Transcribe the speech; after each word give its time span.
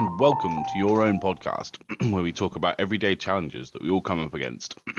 and 0.00 0.18
welcome 0.18 0.64
to 0.64 0.78
your 0.78 1.02
own 1.02 1.20
podcast 1.20 1.76
where 2.10 2.22
we 2.22 2.32
talk 2.32 2.56
about 2.56 2.74
everyday 2.78 3.14
challenges 3.14 3.70
that 3.70 3.82
we 3.82 3.90
all 3.90 4.00
come 4.00 4.18
up 4.24 4.32
against. 4.32 4.74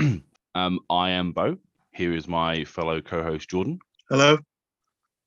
um, 0.53 0.79
I 0.91 1.09
am 1.09 1.31
Bo. 1.31 1.57
Here 1.91 2.13
is 2.13 2.27
my 2.27 2.63
fellow 2.65 3.01
co 3.01 3.23
host, 3.23 3.49
Jordan, 3.49 3.79
Hello. 4.11 4.37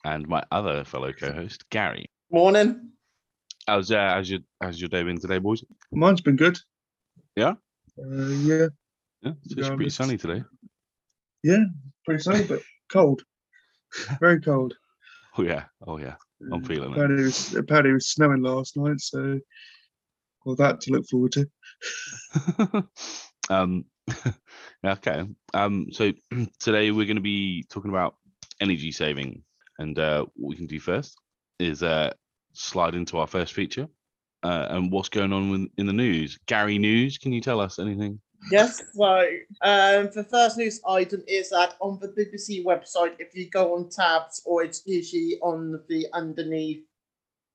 and 0.04 0.28
my 0.28 0.44
other 0.52 0.84
fellow 0.84 1.12
co 1.12 1.32
host, 1.32 1.68
Gary. 1.70 2.06
Morning. 2.30 2.92
How's, 3.66 3.90
uh, 3.90 3.96
how's, 4.14 4.30
your, 4.30 4.38
how's 4.62 4.80
your 4.80 4.90
day 4.90 5.02
been 5.02 5.18
today, 5.18 5.38
boys? 5.38 5.64
Mine's 5.90 6.20
been 6.20 6.36
good. 6.36 6.56
Yeah? 7.34 7.54
Uh, 7.98 8.26
yeah. 8.28 8.66
Yeah, 9.22 9.32
it's 9.44 9.56
Yeah, 9.56 9.74
pretty 9.74 9.90
sunny 9.90 10.16
today. 10.18 10.44
Yeah, 11.42 11.64
pretty 12.04 12.22
sunny, 12.22 12.44
but 12.44 12.62
cold. 12.92 13.24
Very 14.20 14.40
cold. 14.40 14.74
Oh, 15.36 15.42
yeah. 15.42 15.64
Oh, 15.84 15.98
yeah. 15.98 16.14
I'm 16.52 16.64
feeling 16.64 16.90
it. 16.90 16.92
apparently 16.92 17.22
it. 17.22 17.26
Was, 17.26 17.54
apparently 17.54 17.90
it 17.90 17.94
was 17.94 18.08
snowing 18.08 18.42
last 18.42 18.76
night, 18.76 19.00
so 19.00 19.38
well, 20.44 20.56
that 20.56 20.80
to 20.82 20.92
look 20.92 21.06
forward 21.06 21.32
to. 21.32 22.84
um, 23.50 23.84
okay. 24.84 25.24
Um, 25.54 25.86
so 25.90 26.12
today 26.60 26.90
we're 26.90 27.06
going 27.06 27.16
to 27.16 27.22
be 27.22 27.64
talking 27.70 27.90
about 27.90 28.16
energy 28.60 28.92
saving, 28.92 29.42
and 29.78 29.98
uh, 29.98 30.26
what 30.34 30.50
we 30.50 30.56
can 30.56 30.66
do 30.66 30.80
first 30.80 31.16
is 31.58 31.82
uh, 31.82 32.12
slide 32.52 32.94
into 32.94 33.18
our 33.18 33.26
first 33.26 33.52
feature. 33.52 33.88
Uh, 34.42 34.66
and 34.70 34.92
what's 34.92 35.08
going 35.08 35.32
on 35.32 35.50
with, 35.50 35.70
in 35.78 35.86
the 35.86 35.92
news? 35.92 36.38
Gary 36.46 36.76
News, 36.76 37.16
can 37.16 37.32
you 37.32 37.40
tell 37.40 37.60
us 37.60 37.78
anything? 37.78 38.20
Yes, 38.50 38.82
so 38.94 39.26
um, 39.62 40.10
the 40.14 40.26
first 40.30 40.58
news 40.58 40.80
item 40.86 41.22
is 41.26 41.50
that 41.50 41.76
on 41.80 41.98
the 42.00 42.08
BBC 42.08 42.64
website, 42.64 43.14
if 43.18 43.34
you 43.34 43.48
go 43.48 43.74
on 43.74 43.88
tabs, 43.88 44.42
or 44.44 44.62
it's 44.62 44.82
usually 44.84 45.38
on 45.40 45.80
the 45.88 46.06
underneath, 46.12 46.84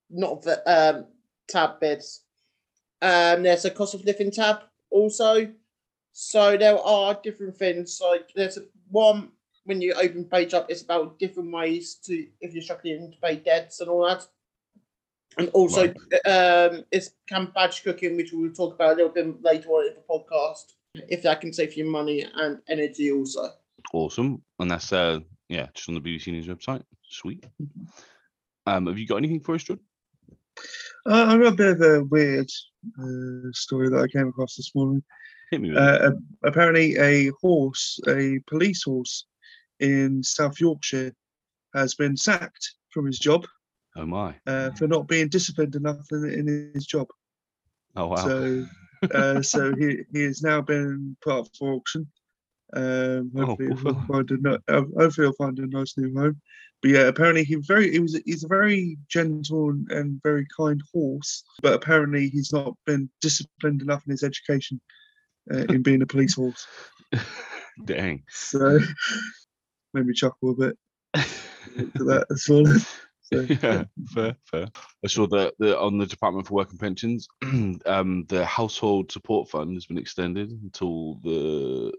not 0.10 0.42
the 0.42 0.62
um, 0.70 1.06
tab 1.48 1.80
bits, 1.80 2.24
um, 3.02 3.44
there's 3.44 3.66
a 3.66 3.72
cost 3.72 3.94
of 3.94 4.04
living 4.04 4.32
tab 4.32 4.62
also. 4.90 5.50
So 6.12 6.58
there 6.58 6.78
are 6.80 7.20
different 7.24 7.56
things. 7.56 8.02
Like 8.04 8.30
there's 8.36 8.58
one 8.90 9.30
when 9.66 9.82
you 9.82 9.94
open 9.94 10.26
page 10.26 10.56
up, 10.56 10.66
it's 10.70 10.82
about 10.82 11.20
different 11.20 11.52
ways 11.52 11.96
to 12.06 12.26
if 12.42 12.54
you're 12.54 12.64
struggling 12.64 13.12
to 13.12 13.18
pay 13.20 13.36
debts 13.36 13.82
and 13.82 13.90
all 13.90 14.08
that. 14.08 14.26
And 15.38 15.50
also, 15.50 15.88
um, 16.26 16.84
it's 16.92 17.12
camp 17.28 17.54
badge 17.54 17.84
cooking, 17.84 18.18
which 18.18 18.32
we'll 18.34 18.52
talk 18.52 18.74
about 18.74 18.94
a 18.94 18.96
little 18.96 19.12
bit 19.12 19.44
later 19.44 19.70
on 19.70 19.88
in 19.88 19.94
the 19.94 20.02
podcast. 20.10 20.74
If 20.96 21.22
that 21.24 21.42
can 21.42 21.54
save 21.54 21.76
you 21.76 21.86
money 21.86 22.26
and 22.36 22.60
energy, 22.68 23.12
also. 23.12 23.50
Awesome. 23.94 24.42
And 24.60 24.72
that's, 24.72 24.92
uh, 24.92 25.20
yeah, 25.48 25.68
just 25.74 25.88
on 25.90 25.96
the 25.96 26.02
BBC 26.02 26.28
News 26.28 26.48
website. 26.48 26.84
Sweet. 27.08 27.46
Um, 28.66 28.88
have 28.88 28.98
you 28.98 29.08
got 29.08 29.18
anything 29.18 29.40
for 29.40 29.56
us, 29.56 29.64
John? 29.64 29.80
Uh, 31.06 31.26
I've 31.28 31.40
got 31.42 31.54
a 31.54 31.56
bit 31.56 31.68
of 31.68 31.82
a 31.82 32.04
weird 32.06 32.50
uh, 33.00 33.50
story 33.54 33.90
that 33.90 34.02
I 34.02 34.08
came 34.08 34.28
across 34.28 34.56
this 34.56 34.74
morning. 34.76 35.04
Hit 35.52 35.62
me 35.62 35.70
with. 35.70 35.78
Uh, 35.78 36.12
a- 36.12 36.48
apparently, 36.48 36.98
a 36.98 37.32
horse, 37.42 38.00
a 38.08 38.40
police 38.48 38.84
horse 38.84 39.26
in 39.80 40.22
South 40.24 40.60
Yorkshire, 40.60 41.14
has 41.76 41.96
been 41.96 42.18
sacked 42.18 42.74
from 42.92 43.06
his 43.06 43.20
job 43.20 43.46
Oh, 43.96 44.06
my. 44.06 44.36
uh, 44.48 44.72
for 44.72 44.88
not 44.88 45.08
being 45.08 45.30
disciplined 45.30 45.76
enough 45.76 46.06
in, 46.12 46.26
in 46.30 46.72
his 46.74 46.86
job. 46.86 47.08
Oh, 47.96 48.08
wow. 48.08 48.16
So, 48.18 48.66
uh, 49.14 49.42
so 49.42 49.76
he 49.76 50.04
he 50.12 50.24
has 50.24 50.42
now 50.42 50.62
been 50.62 51.16
put 51.22 51.40
up 51.40 51.48
for 51.58 51.74
auction. 51.74 52.08
Um, 52.74 53.32
Oh, 53.36 53.46
hopefully, 53.46 53.70
poor 53.70 53.94
he'll 53.94 54.04
find 54.06 54.32
a 54.32 54.60
uh, 54.68 54.82
hopefully 54.98 55.28
he'll 55.28 55.34
find 55.34 55.60
a 55.60 55.68
nice 55.68 55.98
new 55.98 56.14
home. 56.16 56.42
But 56.82 56.92
yeah, 56.92 57.08
apparently 57.08 57.44
he 57.44 57.56
very 57.56 57.92
he 57.92 58.00
was 58.00 58.20
he's 58.26 58.44
a 58.44 58.48
very 58.48 58.98
gentle 59.10 59.70
and, 59.70 59.92
and 59.92 60.22
very 60.24 60.46
kind 60.56 60.82
horse. 60.94 61.44
But 61.62 61.74
apparently 61.74 62.30
he's 62.30 62.54
not 62.54 62.76
been 62.86 63.10
disciplined 63.22 63.82
enough 63.82 64.04
in 64.06 64.12
his 64.12 64.24
education 64.24 64.80
uh, 65.52 65.66
in 65.70 65.82
being 65.82 66.02
a 66.02 66.08
police 66.08 66.36
horse. 66.36 66.66
Dang. 67.86 68.24
So 68.30 68.80
made 69.94 70.06
me 70.06 70.14
chuckle 70.14 70.52
a 70.52 70.54
bit 70.54 70.78
to 71.16 72.04
that 72.06 72.28
as 72.32 72.46
well. 72.48 72.66
So, 73.32 73.42
yeah, 73.50 73.84
fair, 74.08 74.36
fair. 74.46 74.68
I 75.04 75.08
saw 75.08 75.28
that 75.28 75.54
the, 75.60 75.80
on 75.80 75.98
the 75.98 76.06
Department 76.06 76.48
for 76.48 76.56
Work 76.56 76.72
and 76.72 76.80
Pensions, 76.80 77.28
um, 77.86 78.26
the 78.28 78.46
Household 78.46 79.12
Support 79.12 79.50
Fund 79.50 79.76
has 79.76 79.86
been 79.86 79.98
extended 79.98 80.52
until 80.52 81.16
the 81.24 81.94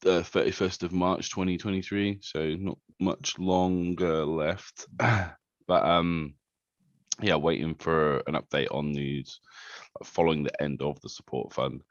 the 0.00 0.22
31st 0.22 0.82
of 0.82 0.92
March 0.92 1.30
2023. 1.30 2.18
So 2.22 2.56
not 2.58 2.78
much 2.98 3.38
longer 3.38 4.24
left. 4.24 4.86
but 4.98 5.36
um, 5.68 6.34
yeah, 7.20 7.36
waiting 7.36 7.76
for 7.76 8.18
an 8.26 8.34
update 8.34 8.68
on 8.72 8.92
these 8.92 9.38
following 10.04 10.42
the 10.42 10.62
end 10.62 10.82
of 10.82 11.00
the 11.02 11.08
support 11.08 11.52
fund 11.52 11.82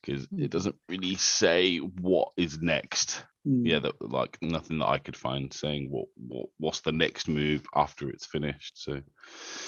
because 0.00 0.28
it 0.36 0.50
doesn't 0.50 0.76
really 0.88 1.16
say 1.16 1.78
what 1.78 2.28
is 2.36 2.60
next 2.60 3.24
mm. 3.46 3.66
yeah, 3.66 3.78
that 3.78 3.94
like 4.00 4.36
nothing 4.42 4.78
that 4.78 4.88
I 4.88 4.98
could 4.98 5.16
find 5.16 5.52
saying 5.52 5.90
what 5.90 6.06
what 6.16 6.46
what's 6.58 6.80
the 6.80 6.92
next 6.92 7.28
move 7.28 7.62
after 7.74 8.08
it's 8.08 8.26
finished. 8.26 8.82
So 8.82 9.00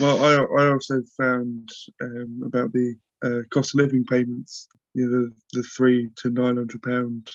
Well, 0.00 0.24
I 0.24 0.62
I 0.62 0.72
also 0.72 1.02
found 1.16 1.70
um, 2.00 2.42
about 2.44 2.72
the 2.72 2.96
uh, 3.24 3.42
cost 3.50 3.74
of 3.74 3.80
living 3.80 4.04
payments. 4.04 4.68
You 4.94 5.06
know, 5.06 5.22
the, 5.22 5.60
the 5.60 5.62
three 5.76 6.10
to 6.16 6.30
nine 6.30 6.56
hundred 6.56 6.82
pound 6.82 7.30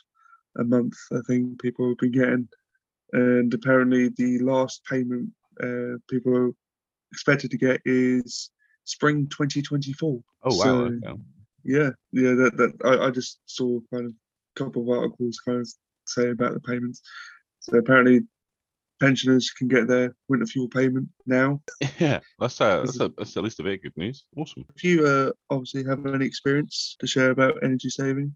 a 0.57 0.63
month. 0.63 0.95
I 1.11 1.19
think 1.27 1.61
people 1.61 1.89
have 1.89 1.97
been 1.97 2.11
getting, 2.11 2.47
and 3.13 3.53
apparently 3.53 4.09
the 4.09 4.39
last 4.39 4.81
payment 4.89 5.29
uh, 5.61 5.97
people 6.09 6.35
are 6.35 6.51
expected 7.11 7.51
to 7.51 7.57
get 7.57 7.81
is 7.85 8.49
spring 8.85 9.27
twenty 9.29 9.61
twenty 9.61 9.93
four. 9.93 10.19
oh 10.43 10.55
wow, 10.55 10.63
So, 10.63 10.71
okay. 10.85 11.19
Yeah, 11.63 11.91
yeah. 12.11 12.33
That 12.33 12.57
that 12.57 12.73
I, 12.83 13.07
I 13.07 13.11
just 13.11 13.39
saw 13.45 13.79
kind 13.93 14.07
of 14.07 14.11
a 14.11 14.63
couple 14.63 14.81
of 14.81 14.97
articles 14.97 15.39
kind 15.45 15.59
of 15.61 15.69
say 16.06 16.30
about 16.30 16.53
the 16.53 16.59
payments. 16.59 17.02
So 17.59 17.78
apparently, 17.78 18.22
pensioners 19.00 19.52
can 19.52 19.68
get 19.68 19.88
their 19.88 20.16
winter 20.30 20.46
fuel 20.46 20.68
payment 20.68 21.08
now. 21.25 21.62
yeah, 22.00 22.19
that's 22.40 22.59
uh, 22.62 22.81
This 22.81 22.97
that's, 22.97 23.00
a, 23.00 23.14
that's 23.18 23.38
at 23.38 23.44
least 23.44 23.59
a 23.59 23.64
bit 23.64 23.75
of 23.75 23.84
good 23.84 23.97
news. 23.97 24.25
Awesome. 24.38 24.66
If 24.75 24.84
you 24.84 25.06
uh, 25.06 25.31
obviously 25.50 25.84
have 25.86 26.06
any 26.06 26.25
experience 26.25 26.96
to 27.00 27.08
share 27.08 27.31
about 27.31 27.62
energy 27.64 27.90
saving, 27.90 28.36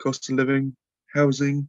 cost 0.00 0.30
of 0.30 0.36
living, 0.36 0.76
housing, 1.14 1.68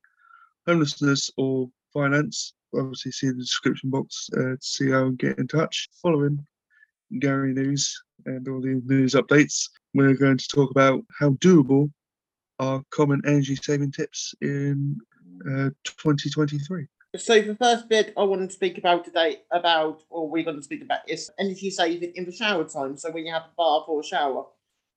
homelessness, 0.68 1.32
or 1.38 1.70
finance, 1.94 2.54
obviously 2.76 3.12
see 3.12 3.28
the 3.28 3.34
description 3.36 3.90
box 3.90 4.30
uh, 4.36 4.40
to 4.40 4.58
see 4.62 4.92
how 4.92 5.06
and 5.06 5.18
get 5.18 5.40
in 5.40 5.48
touch. 5.48 5.88
Following 6.02 6.46
Gary 7.20 7.54
News 7.54 8.00
and 8.26 8.48
all 8.48 8.62
the 8.62 8.82
news 8.86 9.14
updates, 9.14 9.70
we're 9.94 10.14
going 10.14 10.38
to 10.38 10.48
talk 10.48 10.70
about 10.72 11.02
how 11.20 11.32
doable 11.32 11.90
are 12.60 12.84
common 12.92 13.22
energy 13.26 13.56
saving 13.56 13.92
tips 13.92 14.34
in 14.42 14.98
uh, 15.46 15.70
2023. 15.84 16.88
So 17.16 17.42
the 17.42 17.56
first 17.56 17.90
bit 17.90 18.14
I 18.18 18.24
want 18.24 18.48
to 18.50 18.54
speak 18.54 18.78
about 18.78 19.06
today 19.06 19.38
about, 19.52 20.04
or 20.10 20.30
we're 20.30 20.44
going 20.44 20.58
to 20.58 20.64
speak 20.64 20.84
about, 20.84 21.00
is 21.08 21.32
energy 21.40 21.70
saving 21.72 22.14
in 22.16 22.26
the 22.26 22.32
shower 22.32 22.64
time. 22.66 22.98
So 22.98 23.12
when 23.12 23.26
you 23.26 23.34
have 23.34 23.44
a 23.44 23.56
bath 23.58 23.86
or 23.88 24.02
a 24.02 24.04
shower. 24.04 24.46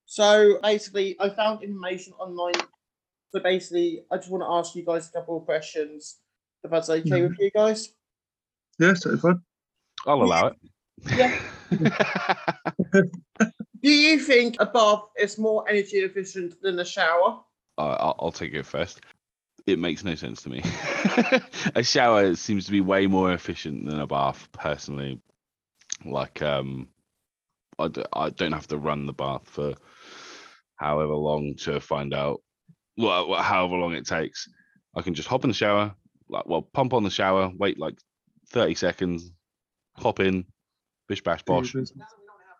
So 0.06 0.58
basically, 0.62 1.16
I 1.20 1.30
found 1.30 1.62
information 1.62 2.12
online. 2.14 2.60
So 3.32 3.40
basically, 3.40 4.04
I 4.10 4.16
just 4.16 4.30
want 4.30 4.42
to 4.42 4.48
ask 4.48 4.74
you 4.74 4.84
guys 4.84 5.08
a 5.08 5.12
couple 5.12 5.36
of 5.38 5.44
questions, 5.44 6.16
if 6.64 6.70
that's 6.70 6.90
okay 6.90 7.22
with 7.22 7.36
you 7.38 7.50
guys. 7.52 7.92
Yeah, 8.78 8.94
so 8.94 9.16
fun. 9.16 9.40
I'll 10.06 10.22
allow 10.22 10.48
it. 10.48 10.56
Yeah. 11.16 11.38
Do 13.82 13.90
you 13.90 14.18
think 14.18 14.56
a 14.58 14.66
bath 14.66 15.04
is 15.18 15.38
more 15.38 15.66
energy 15.68 15.98
efficient 15.98 16.60
than 16.60 16.78
a 16.80 16.84
shower? 16.84 17.40
Uh, 17.78 17.96
I'll, 18.00 18.16
I'll 18.18 18.32
take 18.32 18.52
it 18.52 18.66
first. 18.66 19.00
It 19.66 19.78
makes 19.78 20.04
no 20.04 20.14
sense 20.14 20.42
to 20.42 20.48
me. 20.48 20.62
a 21.74 21.82
shower 21.82 22.34
seems 22.34 22.66
to 22.66 22.72
be 22.72 22.80
way 22.80 23.06
more 23.06 23.32
efficient 23.32 23.86
than 23.86 24.00
a 24.00 24.06
bath, 24.06 24.48
personally. 24.52 25.20
Like, 26.04 26.42
um, 26.42 26.88
I, 27.78 27.88
d- 27.88 28.04
I 28.12 28.30
don't 28.30 28.52
have 28.52 28.68
to 28.68 28.78
run 28.78 29.06
the 29.06 29.12
bath 29.12 29.42
for 29.44 29.74
however 30.76 31.14
long 31.14 31.54
to 31.56 31.78
find 31.80 32.14
out 32.14 32.40
well, 32.96 33.28
well, 33.28 33.42
however 33.42 33.76
long 33.76 33.94
it 33.94 34.06
takes. 34.06 34.48
I 34.94 35.02
can 35.02 35.14
just 35.14 35.28
hop 35.28 35.44
in 35.44 35.50
the 35.50 35.54
shower, 35.54 35.94
like, 36.28 36.46
well, 36.46 36.62
pump 36.62 36.92
on 36.92 37.04
the 37.04 37.10
shower, 37.10 37.50
wait 37.56 37.78
like 37.78 37.98
30 38.48 38.74
seconds, 38.74 39.30
hop 39.96 40.20
in, 40.20 40.44
bish 41.08 41.22
bash 41.22 41.42
bosh, 41.44 41.74
and 41.74 41.86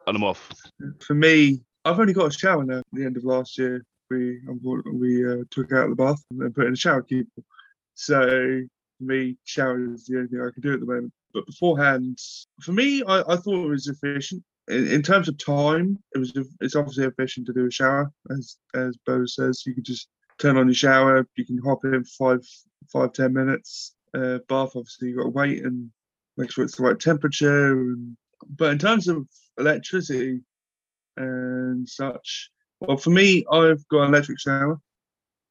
I'm 0.07 0.25
off. 0.25 0.51
For 1.01 1.15
me, 1.15 1.63
I've 1.85 1.99
only 1.99 2.13
got 2.13 2.27
a 2.27 2.39
shower 2.39 2.65
now. 2.65 2.79
At 2.79 2.85
the 2.93 3.05
end 3.05 3.17
of 3.17 3.25
last 3.25 3.59
year, 3.59 3.85
we 4.11 4.41
we 4.93 5.31
uh, 5.31 5.45
took 5.51 5.73
out 5.73 5.89
the 5.89 5.95
bath 5.97 6.23
and 6.31 6.55
put 6.55 6.67
in 6.67 6.73
a 6.73 6.77
shower 6.77 7.03
cubicle. 7.03 7.45
So 7.95 8.63
for 8.99 9.05
me, 9.05 9.37
shower 9.45 9.95
is 9.95 10.07
the 10.07 10.17
only 10.17 10.29
thing 10.29 10.41
I 10.41 10.53
can 10.53 10.63
do 10.63 10.75
at 10.75 10.81
the 10.81 10.87
moment. 10.87 11.13
But 11.33 11.47
beforehand, 11.47 12.19
for 12.61 12.73
me, 12.73 13.03
I, 13.05 13.21
I 13.21 13.37
thought 13.37 13.65
it 13.65 13.69
was 13.69 13.87
efficient. 13.87 14.43
In, 14.69 14.89
in 14.89 15.03
terms 15.03 15.29
of 15.29 15.39
time, 15.39 15.99
it 16.15 16.19
was 16.19 16.33
it's 16.61 16.77
obviously 16.77 17.05
efficient 17.05 17.47
to 17.47 17.53
do 17.53 17.67
a 17.67 17.71
shower, 17.71 18.11
as 18.31 18.57
as 18.75 18.97
Bo 19.07 19.25
says. 19.27 19.63
You 19.67 19.75
can 19.75 19.85
just 19.85 20.09
turn 20.39 20.57
on 20.57 20.67
your 20.67 20.75
shower. 20.75 21.27
You 21.37 21.47
can 21.47 21.59
hop 21.65 21.85
in 21.85 22.05
for 22.05 22.39
five 22.39 22.47
five 22.93 23.13
ten 23.13 23.33
minutes. 23.33 23.95
Uh, 24.13 24.39
bath, 24.49 24.73
obviously, 24.75 25.09
you've 25.09 25.19
got 25.19 25.25
to 25.25 25.31
wait 25.31 25.65
and 25.65 25.91
make 26.37 26.51
sure 26.51 26.65
it's 26.65 26.77
the 26.77 26.83
right 26.83 26.99
temperature. 26.99 27.73
And, 27.73 28.17
but 28.57 28.73
in 28.73 28.79
terms 28.79 29.07
of 29.07 29.29
electricity, 29.59 30.41
and 31.17 31.89
such. 31.89 32.51
Well, 32.81 32.97
for 32.97 33.11
me, 33.11 33.45
I've 33.53 33.87
got 33.89 34.03
an 34.03 34.09
electric 34.15 34.41
shower. 34.41 34.79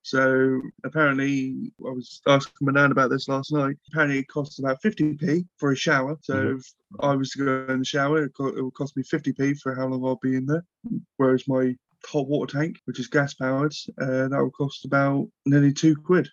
So 0.03 0.61
apparently, 0.83 1.71
I 1.85 1.89
was 1.91 2.21
asking 2.27 2.53
my 2.61 2.71
nan 2.71 2.91
about 2.91 3.09
this 3.11 3.27
last 3.27 3.51
night. 3.51 3.77
Apparently, 3.89 4.19
it 4.19 4.27
costs 4.27 4.59
about 4.59 4.81
50p 4.81 5.45
for 5.57 5.71
a 5.71 5.75
shower. 5.75 6.17
So 6.21 6.33
Mhm. 6.33 6.59
if 6.59 6.73
I 7.01 7.15
was 7.15 7.31
to 7.31 7.39
go 7.45 7.73
in 7.73 7.79
the 7.79 7.85
shower, 7.85 8.23
it, 8.23 8.33
co- 8.35 8.47
it 8.47 8.61
will 8.61 8.71
cost 8.71 8.95
me 8.97 9.03
50p 9.03 9.53
for 9.55 9.75
how 9.75 9.87
long 9.87 10.03
I'll 10.05 10.15
be 10.21 10.35
in 10.35 10.45
there. 10.45 10.65
Whereas 11.17 11.47
my 11.47 11.75
hot 12.05 12.27
water 12.27 12.57
tank, 12.59 12.77
which 12.85 12.99
is 12.99 13.07
gas 13.07 13.33
powered, 13.35 13.75
uh, 14.01 14.27
that 14.29 14.39
will 14.41 14.51
cost 14.51 14.85
about 14.85 15.29
nearly 15.45 15.73
two 15.73 15.95
quid 15.95 16.27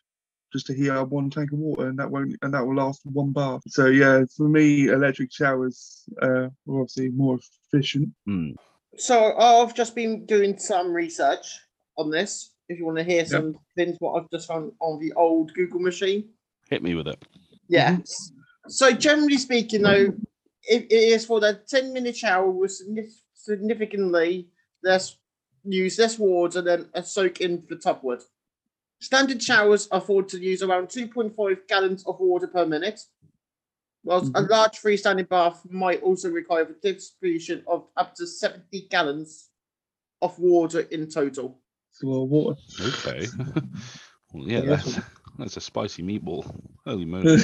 just 0.53 0.67
to 0.67 0.75
heat 0.75 0.91
up 0.91 1.09
one 1.09 1.29
tank 1.29 1.53
of 1.53 1.59
water, 1.59 1.89
and 1.89 1.99
that 1.99 2.11
won't 2.11 2.37
and 2.43 2.55
that 2.55 2.65
will 2.65 2.77
last 2.77 3.05
one 3.05 3.33
bath. 3.33 3.63
So 3.67 3.87
yeah, 3.87 4.25
for 4.37 4.49
me, 4.49 4.89
electric 4.89 5.33
showers 5.33 6.05
uh, 6.23 6.49
are 6.69 6.81
obviously 6.81 7.11
more 7.11 7.39
efficient. 7.73 8.11
Hmm. 8.27 8.53
So 8.97 9.37
I've 9.37 9.75
just 9.75 9.95
been 9.95 10.27
doing 10.27 10.59
some 10.59 10.93
research 10.93 11.47
on 11.99 12.11
this. 12.11 12.53
If 12.69 12.79
you 12.79 12.87
want 12.87 12.99
to 12.99 13.05
hear 13.05 13.25
some 13.25 13.59
things, 13.77 13.97
what 14.01 14.21
I've 14.21 14.31
just 14.31 14.49
found 14.49 14.73
on 14.81 14.99
the 14.99 15.13
old 15.13 15.53
Google 15.55 15.81
machine. 15.81 16.31
Hit 16.69 16.83
me 16.83 16.95
with 16.95 17.07
it. 17.07 17.23
Yes. 17.69 18.33
So 18.69 18.93
generally 18.93 19.39
speaking, 19.39 19.83
though, 19.83 20.13
it, 20.69 20.87
it 20.91 20.93
is 20.93 21.25
for 21.25 21.39
the 21.39 21.61
ten 21.69 21.93
minute 21.93 22.17
shower 22.17 22.51
with 22.51 22.73
signif- 22.73 23.21
significantly 23.35 24.49
less 24.83 25.17
use 25.65 25.99
less 25.99 26.19
water 26.19 26.63
than 26.63 26.89
a 26.95 27.03
soak 27.03 27.41
in 27.41 27.63
the 27.69 27.77
tubwood. 27.77 28.23
Standard 29.01 29.43
showers 29.43 29.87
thought 29.87 30.29
to 30.31 30.39
use 30.39 30.63
around 30.63 30.89
2.5 30.89 31.59
gallons 31.69 32.05
of 32.07 32.19
water 32.19 32.47
per 32.47 32.65
minute, 32.65 33.01
whilst 34.07 34.31
a 34.35 34.41
Mhm. 34.43 34.49
large 34.49 34.79
freestanding 34.81 35.29
bath 35.29 35.67
might 35.69 36.01
also 36.03 36.31
require 36.31 36.65
the 36.65 36.75
distribution 36.75 37.63
of 37.67 37.89
up 37.97 38.15
to 38.15 38.27
70 38.27 38.83
gallons 38.89 39.51
of 40.23 40.39
water 40.39 40.81
in 40.81 41.09
total. 41.11 41.61
It's 41.91 42.03
a 42.03 42.07
water. 42.07 42.59
Okay. 42.81 43.27
well, 44.33 44.49
yeah, 44.49 44.61
Yeah. 44.63 44.77
that's 44.77 44.95
that's 45.39 45.57
a 45.57 45.61
spicy 45.61 46.03
meatball. 46.03 46.43
Holy 46.87 47.05
moly. 47.13 47.37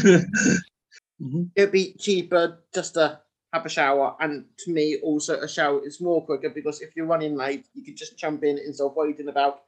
Mhm. 1.20 1.50
it'd 1.56 1.72
be 1.72 1.94
cheaper 1.94 2.62
just 2.72 2.94
to 2.94 3.20
have 3.52 3.66
a 3.66 3.68
shower 3.68 4.16
and 4.20 4.46
to 4.58 4.72
me 4.72 4.96
also 5.02 5.38
a 5.40 5.48
shower 5.48 5.84
is 5.86 6.00
more 6.00 6.24
quicker 6.24 6.48
because 6.48 6.80
if 6.80 6.96
you're 6.96 7.06
running 7.06 7.36
late 7.36 7.66
you 7.74 7.84
could 7.84 7.96
just 7.96 8.16
jump 8.18 8.42
in 8.44 8.56
instead 8.58 8.86
of 8.86 8.96
waiting 8.96 9.28
about 9.28 9.62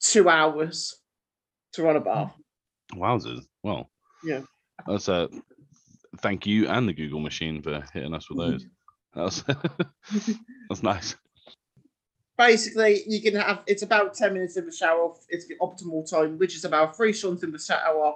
two 0.00 0.28
hours 0.28 0.96
to 1.72 1.82
run 1.82 1.96
a 1.96 2.00
bath 2.00 2.34
Wowzers. 2.94 3.46
Well, 3.62 3.88
Yeah. 4.24 4.42
That's 4.86 5.08
a 5.08 5.28
thank 6.18 6.46
you 6.46 6.68
and 6.68 6.88
the 6.88 6.92
Google 6.92 7.20
machine 7.20 7.62
for 7.62 7.82
hitting 7.92 8.14
us 8.14 8.28
with 8.28 8.38
mm-hmm. 8.38 9.20
those. 9.20 9.42
That 9.44 9.56
was 9.58 10.36
that's 10.68 10.82
nice. 10.82 11.16
basically 12.38 13.02
you 13.06 13.20
can 13.20 13.34
have 13.34 13.62
it's 13.66 13.82
about 13.82 14.14
10 14.14 14.32
minutes 14.32 14.56
in 14.56 14.64
the 14.64 14.72
shower 14.72 15.12
it's 15.28 15.46
the 15.46 15.56
optimal 15.60 16.08
time 16.08 16.38
which 16.38 16.54
is 16.54 16.64
about 16.64 16.96
three 16.96 17.12
songs 17.12 17.42
in 17.42 17.52
the 17.52 17.58
shower 17.58 18.14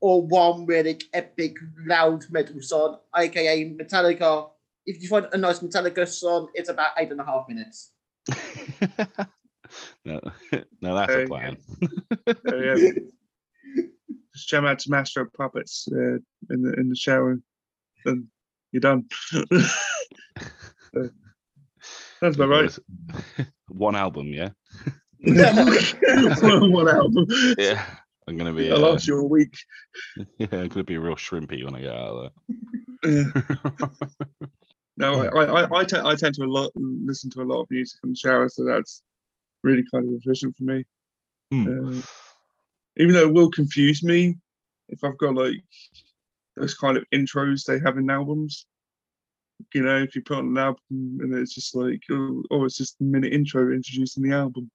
or 0.00 0.26
one 0.26 0.66
really 0.66 1.00
epic 1.14 1.56
loud 1.86 2.24
metal 2.30 2.60
song 2.60 2.98
aka 3.16 3.70
metallica 3.70 4.50
if 4.84 5.00
you 5.00 5.08
find 5.08 5.26
a 5.32 5.38
nice 5.38 5.60
metallica 5.60 6.06
song 6.06 6.48
it's 6.54 6.68
about 6.68 6.90
eight 6.98 7.10
and 7.12 7.20
a 7.20 7.24
half 7.24 7.48
minutes 7.48 7.92
no, 10.04 10.20
no, 10.80 10.94
that's 10.94 11.12
a 11.12 11.18
Okay. 11.18 11.26
plan. 11.26 11.56
So, 14.34 14.38
yeah. 14.38 14.38
Just 14.38 14.48
jam 14.48 14.66
out 14.66 14.80
some 14.82 14.94
Astro 14.94 15.26
puppets 15.36 15.88
uh, 15.92 16.18
in 16.50 16.62
the 16.62 16.72
in 16.78 16.88
the 16.88 16.96
shower, 16.96 17.38
and 18.04 18.26
you're 18.72 18.80
done. 18.80 19.06
That's 20.92 21.10
Sounds 22.20 22.36
about 22.36 22.48
right. 22.48 22.78
One 23.68 23.96
album, 23.96 24.28
yeah. 24.28 24.50
One 25.24 26.88
album. 26.88 27.26
Yeah. 27.58 27.84
I'm 28.28 28.36
gonna 28.36 28.52
be. 28.52 28.70
I'll 28.70 28.84
Uh, 28.84 28.92
last 28.92 29.08
you 29.08 29.18
a 29.18 29.26
week. 29.26 29.56
yeah, 30.38 30.46
I'm 30.52 30.68
gonna 30.68 30.84
be 30.84 30.98
real 30.98 31.16
shrimpy 31.16 31.64
when 31.64 31.74
I 31.74 31.80
get 31.80 31.90
out 31.90 32.08
of 32.08 32.32
there. 33.02 33.32
No, 34.96 35.22
I, 35.22 35.44
I, 35.44 35.80
I, 35.80 35.84
te- 35.84 35.96
I 36.04 36.14
tend 36.14 36.34
to 36.36 36.44
a 36.44 36.46
lot 36.46 36.70
listen 36.76 37.30
to 37.30 37.42
a 37.42 37.44
lot 37.44 37.62
of 37.62 37.70
music 37.70 37.98
in 38.04 38.10
the 38.10 38.16
shower, 38.16 38.48
so 38.48 38.64
that's 38.64 39.02
really 39.64 39.82
kind 39.92 40.08
of 40.08 40.14
efficient 40.14 40.54
for 40.56 40.64
me. 40.64 40.84
Hmm. 41.50 41.98
Uh, 41.98 42.02
even 42.96 43.14
though 43.14 43.28
it 43.28 43.32
will 43.32 43.50
confuse 43.50 44.02
me 44.02 44.36
if 44.88 45.04
I've 45.04 45.18
got 45.18 45.34
like 45.34 45.62
those 46.56 46.74
kind 46.74 46.96
of 46.96 47.04
intros 47.12 47.64
they 47.64 47.78
have 47.80 47.98
in 47.98 48.10
albums. 48.10 48.66
You 49.74 49.82
know, 49.82 49.98
if 49.98 50.16
you 50.16 50.22
put 50.22 50.38
on 50.38 50.48
an 50.48 50.58
album 50.58 50.80
and 50.90 51.34
it's 51.34 51.54
just 51.54 51.74
like, 51.74 52.02
oh, 52.10 52.42
oh 52.50 52.64
it's 52.64 52.76
just 52.76 53.00
a 53.00 53.04
minute 53.04 53.32
intro 53.32 53.72
introducing 53.72 54.22
the 54.22 54.34
album. 54.34 54.70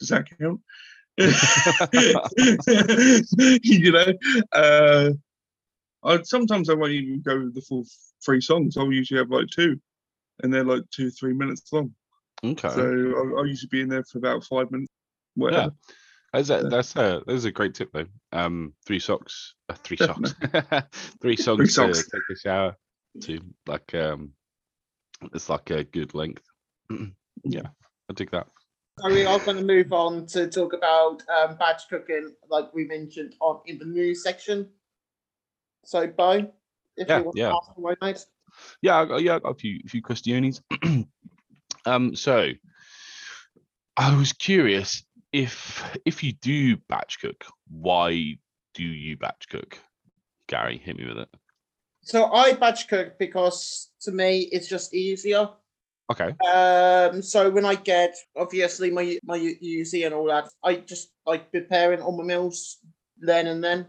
Does 0.00 0.08
that 0.08 0.26
count? 0.38 0.60
you 3.62 3.92
know, 3.92 4.12
uh, 4.52 5.10
I 6.02 6.22
sometimes 6.22 6.68
I 6.68 6.74
won't 6.74 6.92
even 6.92 7.22
go 7.22 7.38
with 7.38 7.54
the 7.54 7.60
full 7.60 7.84
three 8.24 8.40
songs. 8.40 8.76
I'll 8.76 8.92
usually 8.92 9.18
have 9.18 9.30
like 9.30 9.46
two, 9.54 9.80
and 10.42 10.52
they're 10.52 10.64
like 10.64 10.82
two, 10.90 11.10
three 11.10 11.32
minutes 11.32 11.72
long. 11.72 11.94
okay. 12.44 12.68
So 12.68 13.14
I'll, 13.16 13.38
I'll 13.38 13.46
usually 13.46 13.68
be 13.70 13.82
in 13.82 13.88
there 13.88 14.02
for 14.02 14.18
about 14.18 14.44
five 14.44 14.70
minutes. 14.72 14.90
Whatever. 15.36 15.72
That's 16.34 16.50
a, 16.50 16.62
that's 16.68 16.96
a 16.96 17.22
that's 17.28 17.44
a 17.44 17.52
great 17.52 17.74
tip 17.74 17.90
though. 17.92 18.06
Um, 18.32 18.74
three 18.84 18.98
socks, 18.98 19.54
uh, 19.68 19.74
three 19.74 19.96
socks, 19.96 20.34
three 21.22 21.36
songs 21.36 21.74
Three 21.76 21.92
to 21.92 22.02
take 22.02 22.22
a 22.28 22.36
shower. 22.36 22.76
To 23.20 23.40
like 23.68 23.94
um, 23.94 24.32
it's 25.32 25.48
like 25.48 25.70
a 25.70 25.84
good 25.84 26.12
length. 26.12 26.42
yeah, 27.44 27.68
I 28.10 28.14
dig 28.14 28.32
that. 28.32 28.48
So 28.98 29.12
we 29.12 29.24
are 29.24 29.38
going 29.38 29.58
to 29.58 29.62
move 29.62 29.92
on 29.92 30.26
to 30.26 30.48
talk 30.48 30.72
about 30.72 31.22
um, 31.28 31.56
batch 31.56 31.82
cooking, 31.88 32.34
like 32.50 32.74
we 32.74 32.84
mentioned 32.84 33.36
on 33.40 33.60
in 33.66 33.78
the 33.78 33.84
news 33.84 34.24
section. 34.24 34.68
So, 35.84 36.08
Bo, 36.08 36.52
if 36.96 37.08
Yeah, 37.08 37.18
you 37.18 37.24
want 37.24 37.36
yeah. 37.36 37.48
to 37.50 37.54
ask 37.54 37.76
away, 37.76 37.94
mate. 38.02 38.26
Yeah, 38.82 38.96
I 38.96 39.04
got, 39.04 39.22
yeah, 39.22 39.36
I 39.36 39.38
got 39.38 39.50
a 39.50 39.54
few 39.54 39.80
few 39.86 40.02
questions. 40.02 40.62
um, 41.86 42.16
so 42.16 42.50
I 43.96 44.16
was 44.16 44.32
curious 44.32 45.04
if 45.34 45.82
if 46.04 46.22
you 46.22 46.32
do 46.32 46.76
batch 46.88 47.18
cook, 47.20 47.44
why 47.68 48.38
do 48.72 48.84
you 48.84 49.16
batch 49.16 49.48
cook? 49.50 49.76
Gary, 50.46 50.78
hit 50.78 50.96
me 50.96 51.06
with 51.06 51.18
it. 51.18 51.28
So 52.02 52.32
I 52.32 52.52
batch 52.52 52.86
cook 52.88 53.18
because 53.18 53.90
to 54.02 54.12
me 54.12 54.48
it's 54.52 54.68
just 54.68 54.94
easier. 54.94 55.48
Okay. 56.12 56.34
Um, 56.46 57.20
so 57.20 57.50
when 57.50 57.64
I 57.64 57.74
get 57.74 58.14
obviously 58.36 58.92
my 58.92 59.18
my 59.24 59.34
U- 59.34 59.82
UC 59.82 60.06
and 60.06 60.14
all 60.14 60.26
that, 60.26 60.48
I 60.62 60.76
just 60.76 61.10
like 61.26 61.50
preparing 61.50 62.00
all 62.00 62.16
my 62.16 62.22
meals 62.22 62.78
then 63.18 63.48
and 63.48 63.62
then. 63.62 63.88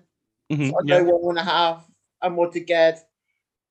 Mhm, 0.51 0.71
I 0.71 0.81
yeah. 0.83 0.97
know 0.97 1.03
what 1.03 1.21
I 1.21 1.25
want 1.25 1.37
to 1.37 1.43
have 1.43 1.83
and 2.23 2.37
what 2.37 2.53
to 2.53 2.59
get, 2.59 3.07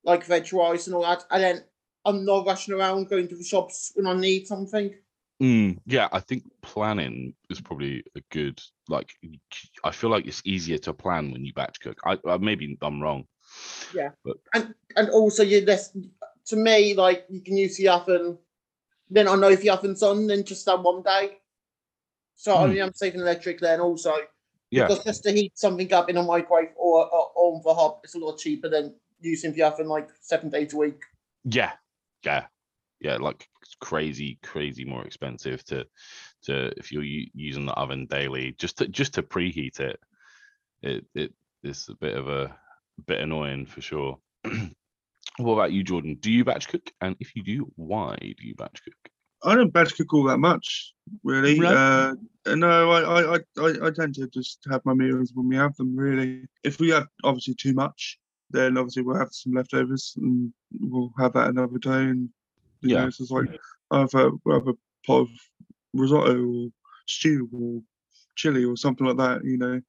like 0.05 0.25
veg 0.27 0.53
rice 0.53 0.87
and 0.87 0.95
all 0.95 1.03
that. 1.03 1.25
And 1.31 1.43
then 1.43 1.65
I'm 2.05 2.25
not 2.25 2.47
rushing 2.47 2.75
around 2.75 3.09
going 3.09 3.27
to 3.29 3.37
the 3.37 3.43
shops 3.43 3.91
when 3.97 4.07
I 4.07 4.15
need 4.15 4.47
something. 4.47 4.95
Mm, 5.45 5.79
yeah, 5.85 6.09
I 6.11 6.21
think 6.21 6.45
planning 6.63 7.35
is 7.51 7.61
probably 7.61 8.03
a 8.17 8.21
good 8.31 8.59
like. 8.89 9.11
I 9.85 9.91
feel 9.91 10.09
like 10.09 10.27
it's 10.27 10.41
easier 10.47 10.79
to 10.79 10.95
plan 10.95 11.33
when 11.33 11.45
you 11.45 11.53
batch 11.53 11.81
cook. 11.81 11.99
I, 12.07 12.19
I 12.27 12.39
maybe 12.39 12.79
I'm 12.81 13.03
wrong. 13.03 13.27
Yeah, 13.93 14.11
but. 14.25 14.39
and 14.55 14.75
and 14.97 15.11
also 15.11 15.43
you're 15.43 15.67
less 15.67 15.95
to 16.47 16.57
me, 16.57 16.95
like 16.95 17.27
you 17.29 17.43
can 17.43 17.59
use 17.59 17.77
the 17.77 17.89
oven. 17.89 18.39
Then 19.11 19.29
I 19.29 19.35
know 19.35 19.51
if 19.51 19.61
the 19.61 19.69
oven's 19.69 20.03
on, 20.03 20.27
then 20.29 20.45
just 20.45 20.65
that 20.65 20.83
one 20.83 21.03
day. 21.03 21.37
So 22.37 22.57
I 22.57 22.67
Hmm. 22.67 22.73
mean, 22.73 22.83
I'm 22.83 22.95
saving 22.95 23.21
electric 23.21 23.61
then 23.61 23.81
also. 23.81 24.15
Yeah. 24.71 24.89
Because 24.89 25.05
just 25.05 25.25
to 25.25 25.33
heat 25.33 25.59
something 25.59 25.93
up 25.93 26.09
in 26.09 26.17
a 26.17 26.23
microwave 26.23 26.71
or, 26.77 27.05
or 27.07 27.33
on 27.37 27.61
the 27.63 27.75
hob, 27.75 28.01
it's 28.03 28.15
a 28.15 28.19
lot 28.19 28.39
cheaper 28.39 28.71
than 28.71 28.95
using 29.21 29.53
the 29.53 29.63
oven 29.63 29.89
like 29.89 30.09
seven 30.23 30.49
days 30.49 30.73
a 30.73 30.77
week. 30.79 31.03
Yeah, 31.45 31.73
yeah, 32.25 32.47
yeah. 33.01 33.17
Like 33.17 33.47
crazy, 33.81 34.39
crazy 34.43 34.85
more 34.85 35.05
expensive 35.05 35.65
to 35.65 35.87
to 36.45 36.73
if 36.77 36.93
you're 36.93 37.05
using 37.05 37.67
the 37.67 37.73
oven 37.73 38.07
daily 38.07 38.55
just 38.59 38.79
to 38.79 38.89
just 38.89 39.15
to 39.15 39.23
preheat 39.23 39.81
it. 39.81 40.01
It 40.83 41.07
it 41.15 41.33
is 41.63 41.89
a 41.89 41.95
bit 41.95 42.17
of 42.17 42.29
a 42.29 42.55
bit 43.07 43.21
annoying 43.21 43.67
for 43.67 43.81
sure. 43.81 44.19
what 45.39 45.55
about 45.55 45.73
you, 45.73 45.83
Jordan? 45.83 46.17
Do 46.21 46.31
you 46.31 46.45
batch 46.45 46.69
cook? 46.69 46.91
And 47.01 47.17
if 47.21 47.35
you 47.35 47.43
do, 47.43 47.73
why 47.77 48.17
do 48.21 48.47
you 48.47 48.55
batch 48.55 48.83
cook? 48.85 48.95
I 49.43 49.55
don't 49.55 49.73
batch 49.73 49.97
cook 49.97 50.13
all 50.15 50.25
that 50.25 50.39
much, 50.39 50.95
really. 51.23 51.61
Right. 51.61 51.75
Uh, 51.75 52.15
no, 52.55 52.91
I, 52.91 53.03
I, 53.03 53.37
I, 53.37 53.41
I 53.59 53.87
I 53.87 53.91
tend 53.91 54.15
to 54.15 54.27
just 54.29 54.61
have 54.71 54.81
my 54.85 54.95
meals 54.95 55.33
when 55.35 55.49
we 55.49 55.57
have 55.57 55.77
them. 55.77 55.97
Really, 55.97 56.47
if 56.63 56.81
we 56.81 56.91
have 56.91 57.07
obviously 57.25 57.55
too 57.55 57.75
much, 57.75 58.19
then 58.51 58.79
obviously 58.79 59.03
we'll 59.03 59.19
have 59.19 59.33
some 59.33 59.53
leftovers 59.53 60.15
and 60.17 60.53
we'll 60.81 61.13
have 61.19 61.35
that 61.35 61.49
another 61.49 61.79
day. 61.79 61.91
And 61.91 62.31
you 62.85 62.95
Yeah. 62.95 63.03
know, 63.03 63.07
it's 63.09 63.31
like 63.31 63.49
I 63.91 64.01
have 64.01 64.15
a, 64.15 64.31
we'll 64.45 64.59
have 64.61 64.69
a 64.69 64.75
pot 65.07 65.23
of 65.23 65.29
risotto 65.93 66.43
or 66.45 66.69
stew 67.07 67.49
or 67.53 67.83
chili 68.37 68.65
or 68.65 68.77
something 68.77 69.07
like 69.07 69.17
that, 69.19 69.45
you 69.45 69.57
know. 69.59 69.81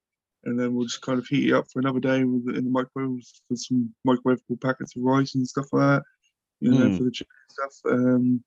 And 0.43 0.59
then 0.59 0.75
we'll 0.75 0.85
just 0.85 1.01
kind 1.01 1.17
of 1.17 1.25
heat 1.27 1.49
it 1.49 1.53
up 1.53 1.65
for 1.71 1.79
another 1.79 1.99
day 1.99 2.23
with 2.23 2.55
in 2.55 2.65
the 2.65 2.69
microwave 2.69 3.23
with 3.49 3.59
some 3.59 3.93
microwavable 4.07 4.61
packets 4.61 4.95
of 4.95 5.01
rice 5.03 5.33
and 5.35 5.47
stuff 5.47 5.65
like 5.71 5.81
that, 5.81 6.03
you 6.59 6.71
know, 6.71 6.89
Mm. 6.89 6.97
for 6.97 7.03
the 7.03 7.11
chicken 7.11 7.33
stuff. 7.49 7.73
Um, 7.85 8.43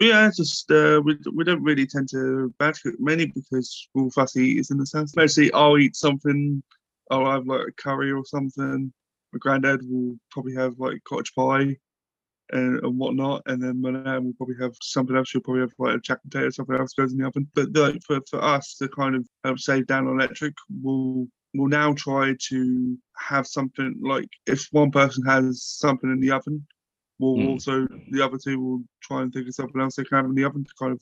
Yeah, 0.00 0.26
it's 0.28 0.36
just 0.36 0.70
uh, 0.70 1.00
we 1.04 1.16
we 1.32 1.44
don't 1.44 1.62
really 1.62 1.86
tend 1.86 2.08
to 2.10 2.52
batch 2.58 2.82
cook 2.82 2.96
many 2.98 3.26
because 3.26 3.88
we're 3.94 4.02
all 4.02 4.10
fussy 4.10 4.42
eaters 4.48 4.70
in 4.70 4.76
the 4.78 4.84
sense. 4.86 5.16
Mostly, 5.16 5.52
I'll 5.52 5.78
eat 5.78 5.96
something. 5.96 6.62
I'll 7.10 7.30
have 7.30 7.46
like 7.46 7.68
a 7.68 7.72
curry 7.72 8.10
or 8.10 8.24
something. 8.26 8.92
My 9.32 9.38
granddad 9.38 9.80
will 9.88 10.18
probably 10.30 10.54
have 10.56 10.78
like 10.78 11.02
cottage 11.04 11.32
pie 11.34 11.76
and, 12.52 12.82
and 12.84 12.98
whatnot, 12.98 13.42
and 13.46 13.62
then 13.62 13.80
my 13.80 13.90
nan 13.90 14.24
will 14.24 14.34
probably 14.34 14.56
have 14.60 14.74
something 14.82 15.16
else. 15.16 15.28
She'll 15.28 15.40
probably 15.40 15.62
have 15.62 15.72
like 15.78 15.96
a 15.96 16.00
jack 16.00 16.22
potato, 16.22 16.50
something 16.50 16.76
else 16.76 16.92
goes 16.94 17.12
in 17.12 17.18
the 17.18 17.26
oven. 17.26 17.48
But 17.54 17.74
like 17.74 18.02
for 18.06 18.20
for 18.30 18.42
us 18.42 18.76
to 18.76 18.88
kind 18.88 19.14
of 19.16 19.26
help 19.44 19.58
save 19.58 19.86
down 19.86 20.06
on 20.06 20.20
electric, 20.20 20.54
we'll 20.82 21.26
we'll 21.54 21.68
now 21.68 21.92
try 21.94 22.34
to 22.48 22.98
have 23.16 23.46
something 23.46 23.96
like 24.00 24.28
if 24.46 24.68
one 24.72 24.90
person 24.90 25.24
has 25.24 25.62
something 25.62 26.10
in 26.10 26.20
the 26.20 26.32
oven, 26.32 26.66
we'll 27.18 27.36
Mm. 27.36 27.48
also 27.48 27.86
the 28.10 28.24
other 28.24 28.38
two 28.38 28.60
will 28.60 28.84
try 29.00 29.22
and 29.22 29.32
think 29.32 29.48
of 29.48 29.54
something 29.54 29.80
else 29.80 29.96
they 29.96 30.04
can 30.04 30.16
have 30.16 30.26
in 30.26 30.34
the 30.34 30.44
oven 30.44 30.64
to 30.64 30.70
kind 30.78 30.92
of 30.92 31.00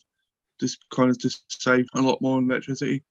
just 0.61 0.79
kind 0.91 1.11
of 1.11 1.19
just 1.19 1.45
save 1.63 1.87
a 1.95 2.01
lot 2.01 2.21
more 2.21 2.37
on 2.37 2.51
electricity. 2.51 3.03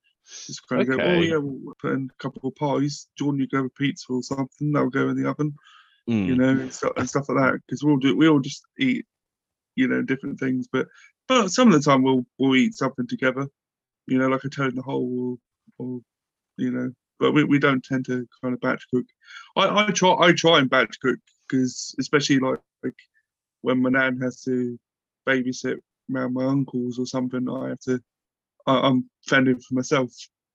Just 0.45 0.65
kind 0.67 0.81
of 0.81 0.87
go, 0.87 1.03
oh 1.03 1.21
yeah, 1.21 1.37
we'll 1.37 1.73
put 1.81 1.93
in 1.93 2.09
a 2.09 2.23
couple 2.23 2.47
of 2.47 2.55
pies. 2.55 3.07
Jordan, 3.17 3.41
you 3.41 3.47
go 3.47 3.63
with 3.63 3.75
pizza 3.75 4.13
or 4.13 4.21
something. 4.21 4.71
That'll 4.71 4.89
go 4.89 5.09
in 5.09 5.21
the 5.21 5.27
oven, 5.29 5.53
Mm. 6.09 6.27
you 6.27 6.35
know, 6.35 6.49
and 6.49 6.73
stuff 6.73 6.93
and 6.97 7.09
stuff 7.09 7.29
like 7.29 7.37
that. 7.37 7.59
Because 7.65 7.83
we'll 7.83 7.97
do 7.97 8.15
we 8.17 8.27
all 8.27 8.39
just 8.39 8.63
eat, 8.79 9.05
you 9.75 9.87
know, 9.87 10.01
different 10.01 10.39
things. 10.39 10.67
But 10.71 10.87
but 11.27 11.49
some 11.49 11.67
of 11.67 11.73
the 11.73 11.79
time 11.79 12.03
we'll 12.03 12.25
we'll 12.37 12.55
eat 12.55 12.75
something 12.75 13.07
together, 13.07 13.47
you 14.07 14.17
know, 14.17 14.27
like 14.27 14.43
a 14.43 14.49
toad 14.49 14.69
in 14.69 14.75
the 14.75 14.81
hole 14.81 15.37
or 15.77 15.85
or 15.85 16.01
you 16.57 16.71
know. 16.71 16.91
But 17.19 17.33
we, 17.33 17.43
we 17.43 17.59
don't 17.59 17.83
tend 17.83 18.05
to 18.05 18.27
kind 18.41 18.55
of 18.55 18.61
batch 18.61 18.83
cook. 18.91 19.05
I, 19.55 19.85
I 19.85 19.91
try 19.91 20.15
I 20.19 20.31
try 20.33 20.57
and 20.59 20.69
batch 20.69 20.99
cook 20.99 21.19
because 21.47 21.93
especially 21.99 22.39
like, 22.39 22.59
like 22.83 22.95
when 23.61 23.81
my 23.81 23.89
nan 23.89 24.19
has 24.21 24.41
to 24.41 24.79
babysit 25.27 25.77
around 26.13 26.33
my 26.33 26.45
uncles 26.45 26.97
or 26.97 27.05
something, 27.05 27.47
I 27.47 27.69
have 27.69 27.79
to 27.81 28.01
I, 28.65 28.79
I'm 28.79 29.09
fending 29.27 29.59
for 29.59 29.75
myself. 29.75 30.11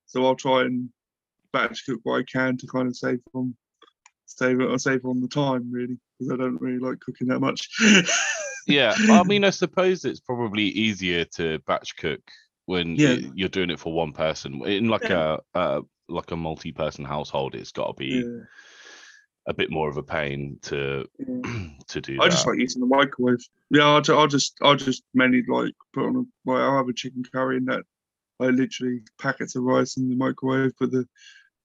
So 0.07 0.27
I'll 0.27 0.35
try 0.35 0.63
and 0.63 0.89
batch 1.53 1.87
cook 1.87 2.01
what 2.03 2.19
I 2.19 2.25
can 2.25 2.57
to 2.59 2.67
kind 2.67 2.89
of 2.89 2.97
save 2.97 3.21
on 3.33 3.57
save 4.27 4.61
it 4.61 4.81
save 4.81 5.05
on 5.05 5.21
the 5.21 5.29
time 5.29 5.71
really 5.71 5.99
because 6.19 6.33
I 6.33 6.37
don't 6.37 6.61
really 6.61 6.79
like 6.79 7.01
cooking 7.01 7.29
that 7.29 7.41
much. 7.41 7.69
Yeah, 8.67 8.95
I 9.11 9.23
mean, 9.23 9.45
I 9.45 9.51
suppose 9.51 10.05
it's 10.05 10.19
probably 10.19 10.65
easier 10.65 11.25
to 11.37 11.61
batch 11.69 11.97
cook 11.97 12.21
when 12.65 12.97
Yeah. 12.97 13.19
you're 13.35 13.49
doing 13.49 13.71
it 13.71 13.79
for 13.79 13.93
one 13.93 14.13
person. 14.13 14.61
In 14.65 14.89
like 14.89 15.09
a 15.09 15.41
uh, 15.55 15.83
like 16.09 16.33
a 16.33 16.37
multi-person 16.37 17.05
household, 17.05 17.55
it's 17.55 17.73
got 17.73 17.87
to 17.87 17.95
be 17.95 18.07
yeah, 18.07 18.43
a 19.47 19.55
bit 19.55 19.71
more 19.71 19.89
of 19.89 19.97
a 19.97 20.03
pain 20.03 20.59
to 20.63 21.07
yeah. 21.19 21.69
to 21.89 22.01
do 22.01 22.21
I 22.21 22.25
that. 22.25 22.33
just 22.33 22.47
like 22.47 22.59
eating 22.59 22.81
the 22.81 22.87
microwave. 22.87 23.39
Yeah, 23.71 23.85
I'll, 23.85 24.19
I'll 24.19 24.27
just 24.27 24.57
I'll 24.61 24.77
just 24.77 25.05
mainly 25.15 25.45
like 25.47 25.75
put 25.95 26.07
on 26.07 26.17
a 26.17 26.51
like 26.51 26.61
I'll 26.61 26.77
have 26.77 26.89
a 26.89 26.93
chicken 26.93 27.23
curry 27.33 27.59
and 27.59 27.69
that 27.69 27.85
I 28.41 28.47
literally 28.47 29.03
packets 29.21 29.55
of 29.55 29.63
rice 29.63 29.97
in 29.97 30.09
the 30.09 30.17
microwave, 30.17 30.77
put 30.77 30.91
the 30.91 31.07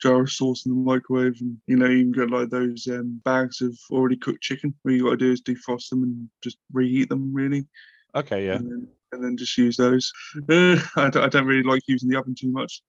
jar 0.01 0.21
of 0.21 0.31
sauce 0.31 0.65
in 0.65 0.71
the 0.71 0.77
microwave, 0.77 1.37
and 1.41 1.57
you 1.67 1.77
know 1.77 1.87
you 1.87 2.03
can 2.03 2.11
get 2.11 2.31
like 2.31 2.49
those 2.49 2.87
um, 2.87 3.21
bags 3.23 3.61
of 3.61 3.77
already 3.91 4.17
cooked 4.17 4.41
chicken. 4.41 4.73
Where 4.81 4.93
you 4.93 5.03
got 5.03 5.11
to 5.11 5.17
do 5.17 5.31
is 5.31 5.41
defrost 5.41 5.89
them 5.89 6.03
and 6.03 6.29
just 6.43 6.57
reheat 6.73 7.09
them 7.09 7.33
really, 7.33 7.67
okay, 8.15 8.45
yeah. 8.45 8.55
and, 8.55 8.71
then, 8.71 8.87
and 9.11 9.23
then 9.23 9.37
just 9.37 9.57
use 9.57 9.77
those. 9.77 10.11
Uh, 10.49 10.77
I, 10.95 11.09
don't, 11.09 11.23
I 11.23 11.27
don't 11.27 11.45
really 11.45 11.63
like 11.63 11.83
using 11.87 12.09
the 12.09 12.17
oven 12.17 12.35
too 12.37 12.51
much. 12.51 12.81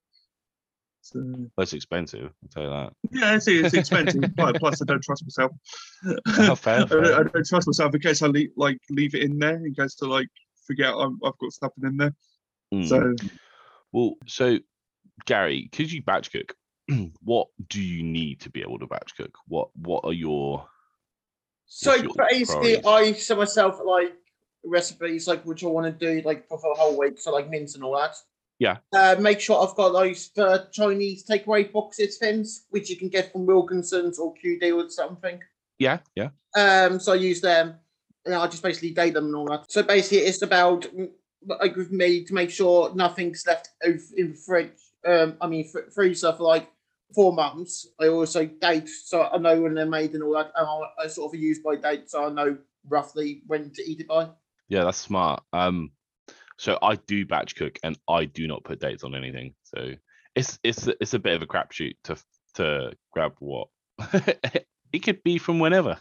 So 1.01 1.21
That's 1.57 1.73
expensive. 1.73 2.31
I'll 2.43 2.49
tell 2.49 2.63
you 2.63 2.69
that. 2.69 2.93
yeah, 3.11 3.35
it's, 3.35 3.47
it's 3.47 3.73
expensive. 3.73 4.23
plus, 4.37 4.81
I 4.81 4.85
don't 4.85 5.03
trust 5.03 5.23
myself. 5.25 5.51
Oh, 6.39 6.55
fair, 6.55 6.75
I, 6.75 6.79
don't, 6.79 6.89
fair. 6.89 7.19
I 7.19 7.23
don't 7.23 7.45
trust 7.45 7.67
myself 7.67 7.93
in 7.93 7.99
case 7.99 8.21
I 8.21 8.27
leave, 8.27 8.51
like 8.55 8.77
leave 8.89 9.13
it 9.13 9.23
in 9.23 9.37
there 9.37 9.57
in 9.57 9.73
case 9.73 9.95
to 9.95 10.05
like 10.05 10.29
forget 10.65 10.93
I'm, 10.93 11.19
I've 11.25 11.37
got 11.39 11.51
something 11.51 11.83
in 11.83 11.97
there. 11.97 12.15
Mm. 12.73 12.87
So 12.87 13.15
Well, 13.91 14.15
so 14.27 14.59
Gary, 15.25 15.69
could 15.73 15.91
you 15.91 16.01
batch 16.01 16.31
cook, 16.31 16.55
what 17.23 17.47
do 17.69 17.81
you 17.81 18.03
need 18.03 18.41
to 18.41 18.49
be 18.49 18.61
able 18.61 18.79
to 18.79 18.87
batch 18.87 19.15
cook? 19.15 19.37
What 19.47 19.69
What 19.75 20.03
are 20.05 20.13
your 20.13 20.67
So 21.65 21.95
your 21.95 22.13
basically, 22.29 22.79
priorities? 22.81 22.85
I 22.85 23.19
set 23.19 23.37
myself 23.37 23.79
like 23.83 24.13
recipes 24.63 25.27
like 25.27 25.43
which 25.45 25.63
I 25.63 25.67
want 25.67 25.85
to 25.87 25.91
do 25.91 26.21
like 26.25 26.47
for 26.47 26.57
the 26.57 26.75
whole 26.79 26.97
week, 26.97 27.19
so 27.19 27.31
like 27.31 27.49
mince 27.49 27.75
and 27.75 27.83
all 27.83 27.95
that. 27.97 28.15
Yeah. 28.59 28.77
Uh, 28.93 29.15
make 29.19 29.39
sure 29.41 29.61
I've 29.61 29.75
got 29.75 29.89
those 29.89 30.31
Chinese 30.71 31.25
takeaway 31.25 31.71
boxes 31.71 32.17
things, 32.17 32.65
which 32.69 32.89
you 32.89 32.95
can 32.95 33.09
get 33.09 33.31
from 33.31 33.45
Wilkinson's 33.45 34.19
or 34.19 34.33
QD 34.35 34.73
or 34.75 34.89
something. 34.89 35.39
yeah 35.79 35.99
yeah 36.15 36.29
Um, 36.55 36.99
so 36.99 37.13
I 37.13 37.15
use 37.15 37.41
them, 37.41 37.75
and 38.25 38.35
I 38.35 38.47
just 38.47 38.63
basically 38.63 38.91
date 38.91 39.15
them 39.15 39.25
and 39.25 39.35
all 39.35 39.47
that. 39.47 39.71
So 39.71 39.83
basically, 39.83 40.19
it's 40.19 40.41
about 40.41 40.85
like 41.45 41.75
with 41.75 41.91
me 41.91 42.23
to 42.23 42.33
make 42.33 42.49
sure 42.49 42.93
nothing's 42.95 43.45
left 43.45 43.69
in 43.83 44.31
the 44.31 44.37
fridge. 44.45 44.79
Um, 45.05 45.37
I 45.41 45.47
mean 45.47 45.67
fr- 45.67 45.89
freezer 45.93 46.33
for 46.33 46.43
like 46.43 46.69
four 47.13 47.33
months. 47.33 47.87
I 47.99 48.07
also 48.07 48.45
date 48.45 48.89
so 48.89 49.23
I 49.23 49.37
know 49.37 49.61
when 49.61 49.73
they're 49.73 49.85
made 49.85 50.13
and 50.13 50.23
all 50.23 50.33
that, 50.33 50.51
and 50.55 50.67
I, 50.67 51.03
I 51.03 51.07
sort 51.07 51.33
of 51.33 51.39
use 51.39 51.59
by 51.59 51.75
date, 51.75 52.09
so 52.09 52.25
I 52.25 52.29
know 52.29 52.57
roughly 52.87 53.43
when 53.47 53.71
to 53.71 53.83
eat 53.83 54.01
it 54.01 54.07
by. 54.07 54.29
yeah 54.69 54.83
that's 54.83 54.97
smart. 54.97 55.43
Um, 55.53 55.91
so 56.57 56.77
I 56.81 56.95
do 56.95 57.25
batch 57.25 57.55
cook 57.55 57.79
and 57.83 57.97
I 58.07 58.25
do 58.25 58.47
not 58.47 58.63
put 58.63 58.79
dates 58.79 59.03
on 59.03 59.15
anything. 59.15 59.53
So 59.63 59.93
it's 60.35 60.59
it's 60.63 60.87
it's 60.99 61.13
a 61.13 61.19
bit 61.19 61.35
of 61.35 61.41
a 61.41 61.47
crapshoot 61.47 61.95
to 62.05 62.17
to 62.55 62.93
grab 63.11 63.33
what. 63.39 63.67
it 64.93 64.99
could 64.99 65.23
be 65.23 65.37
from 65.37 65.59
whenever. 65.59 65.97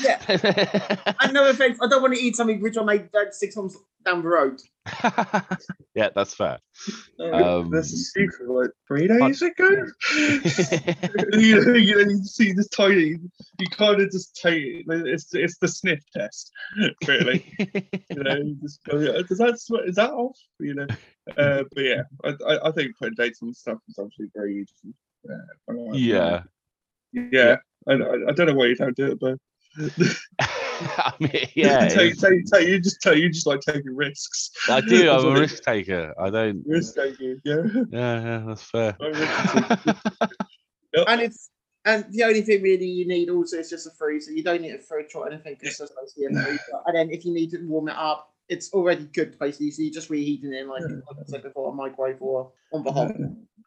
Yeah. 0.00 0.22
And 1.20 1.32
no 1.32 1.48
offense, 1.50 1.78
I 1.82 1.88
don't 1.88 2.00
want 2.00 2.14
to 2.14 2.20
eat 2.20 2.36
something 2.36 2.60
which 2.62 2.78
I 2.78 2.84
made 2.84 3.08
like, 3.12 3.32
six 3.32 3.56
months 3.56 3.76
down 4.04 4.22
the 4.22 4.28
road. 4.28 4.60
yeah, 5.94 6.10
that's 6.14 6.34
fair. 6.34 6.58
um, 7.20 7.70
that's 7.70 7.92
a 7.92 7.96
Um, 7.96 8.30
secret. 8.30 8.48
Like 8.48 8.70
three 8.86 9.08
days 9.08 9.42
ago, 9.42 9.68
you 11.32 11.64
know, 11.64 11.74
you 11.74 11.94
know, 11.96 12.10
you 12.10 12.24
see 12.24 12.52
this 12.52 12.68
tiny. 12.68 13.16
You 13.58 13.66
kind 13.70 14.00
of 14.00 14.10
just 14.10 14.36
take 14.40 14.62
it. 14.62 14.84
It's 14.88 15.34
it's 15.34 15.58
the 15.58 15.68
sniff 15.68 16.00
test, 16.14 16.50
really. 17.06 17.44
you 17.58 18.22
know, 18.22 18.36
you 18.36 18.56
just 18.62 18.82
go, 18.84 19.22
does 19.22 19.38
that 19.38 19.54
is 19.86 19.96
that 19.96 20.12
off? 20.12 20.38
You 20.60 20.74
know, 20.74 20.86
uh, 21.36 21.64
but 21.74 21.84
yeah, 21.84 22.02
I, 22.24 22.34
I, 22.46 22.68
I 22.68 22.72
think 22.72 22.96
putting 22.98 23.14
dates 23.14 23.42
on 23.42 23.52
stuff 23.52 23.78
is 23.88 23.98
actually 23.98 24.28
very 24.34 24.54
useful. 24.54 24.90
Yeah, 25.24 25.34
I 25.68 25.96
yeah. 25.96 26.42
yeah. 27.12 27.56
I, 27.88 27.92
I, 27.92 28.28
I 28.28 28.32
don't 28.32 28.46
know 28.46 28.54
why 28.54 28.66
you 28.66 28.76
don't 28.76 28.96
do 28.96 29.12
it, 29.12 29.20
but 29.20 29.38
I 30.80 31.12
mean, 31.20 31.48
yeah, 31.54 31.84
you, 31.84 31.90
take, 31.90 32.18
take, 32.18 32.44
take, 32.46 32.68
you 32.68 32.80
just 32.80 33.00
take, 33.00 33.18
you 33.18 33.28
just 33.28 33.46
like 33.46 33.60
taking 33.60 33.94
risks. 33.94 34.50
I 34.68 34.80
do. 34.80 35.10
I'm 35.10 35.24
a 35.24 35.40
risk 35.40 35.62
taker. 35.62 36.14
I 36.18 36.30
don't. 36.30 36.62
Risk 36.66 36.94
taking, 36.94 37.40
yeah. 37.44 37.62
Yeah, 37.90 38.22
yeah, 38.22 38.42
that's 38.46 38.62
fair. 38.62 38.96
I 39.00 39.08
reckon 39.08 39.94
And 41.06 41.20
it's 41.20 41.50
and 41.84 42.04
the 42.10 42.24
only 42.24 42.42
thing 42.42 42.62
really 42.62 42.86
you 42.86 43.06
need 43.06 43.30
also 43.30 43.58
is 43.58 43.70
just 43.70 43.86
a 43.86 43.90
freezer. 43.90 44.32
You 44.32 44.42
don't 44.42 44.62
need 44.62 44.74
a 44.74 44.78
fridge 44.78 45.14
or 45.14 45.30
anything. 45.30 45.56
It's 45.60 45.78
just 45.78 45.92
basically 46.00 46.26
a 46.26 46.42
freezer. 46.42 46.80
And 46.86 46.96
then 46.96 47.10
if 47.10 47.24
you 47.24 47.32
need 47.32 47.50
to 47.52 47.58
warm 47.66 47.88
it 47.88 47.96
up, 47.96 48.34
it's 48.48 48.72
already 48.72 49.04
good 49.04 49.38
basically. 49.38 49.70
So 49.70 49.82
you're 49.82 49.92
just 49.92 50.10
reheating 50.10 50.52
it 50.52 50.62
in 50.62 50.68
like, 50.68 50.82
like 50.82 51.16
I 51.20 51.24
said 51.26 51.42
before, 51.42 51.70
a 51.70 51.74
microwave 51.74 52.20
or 52.20 52.50
on 52.72 52.82
the 52.82 52.92
hob. 52.92 53.12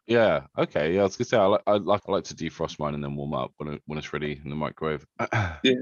Yeah. 0.06 0.46
Okay. 0.58 0.94
Yeah. 0.94 1.00
I 1.00 1.04
was 1.04 1.16
gonna 1.16 1.26
say 1.26 1.36
I 1.36 1.46
like 1.46 1.62
I 1.66 1.72
like 1.76 2.00
I 2.08 2.12
like 2.12 2.24
to 2.24 2.34
defrost 2.34 2.78
mine 2.78 2.94
and 2.94 3.04
then 3.04 3.14
warm 3.14 3.34
up 3.34 3.52
when 3.56 3.74
it, 3.74 3.82
when 3.86 3.98
it's 3.98 4.12
ready 4.12 4.40
in 4.44 4.50
the 4.50 4.56
microwave. 4.56 5.06
Yeah. 5.62 5.74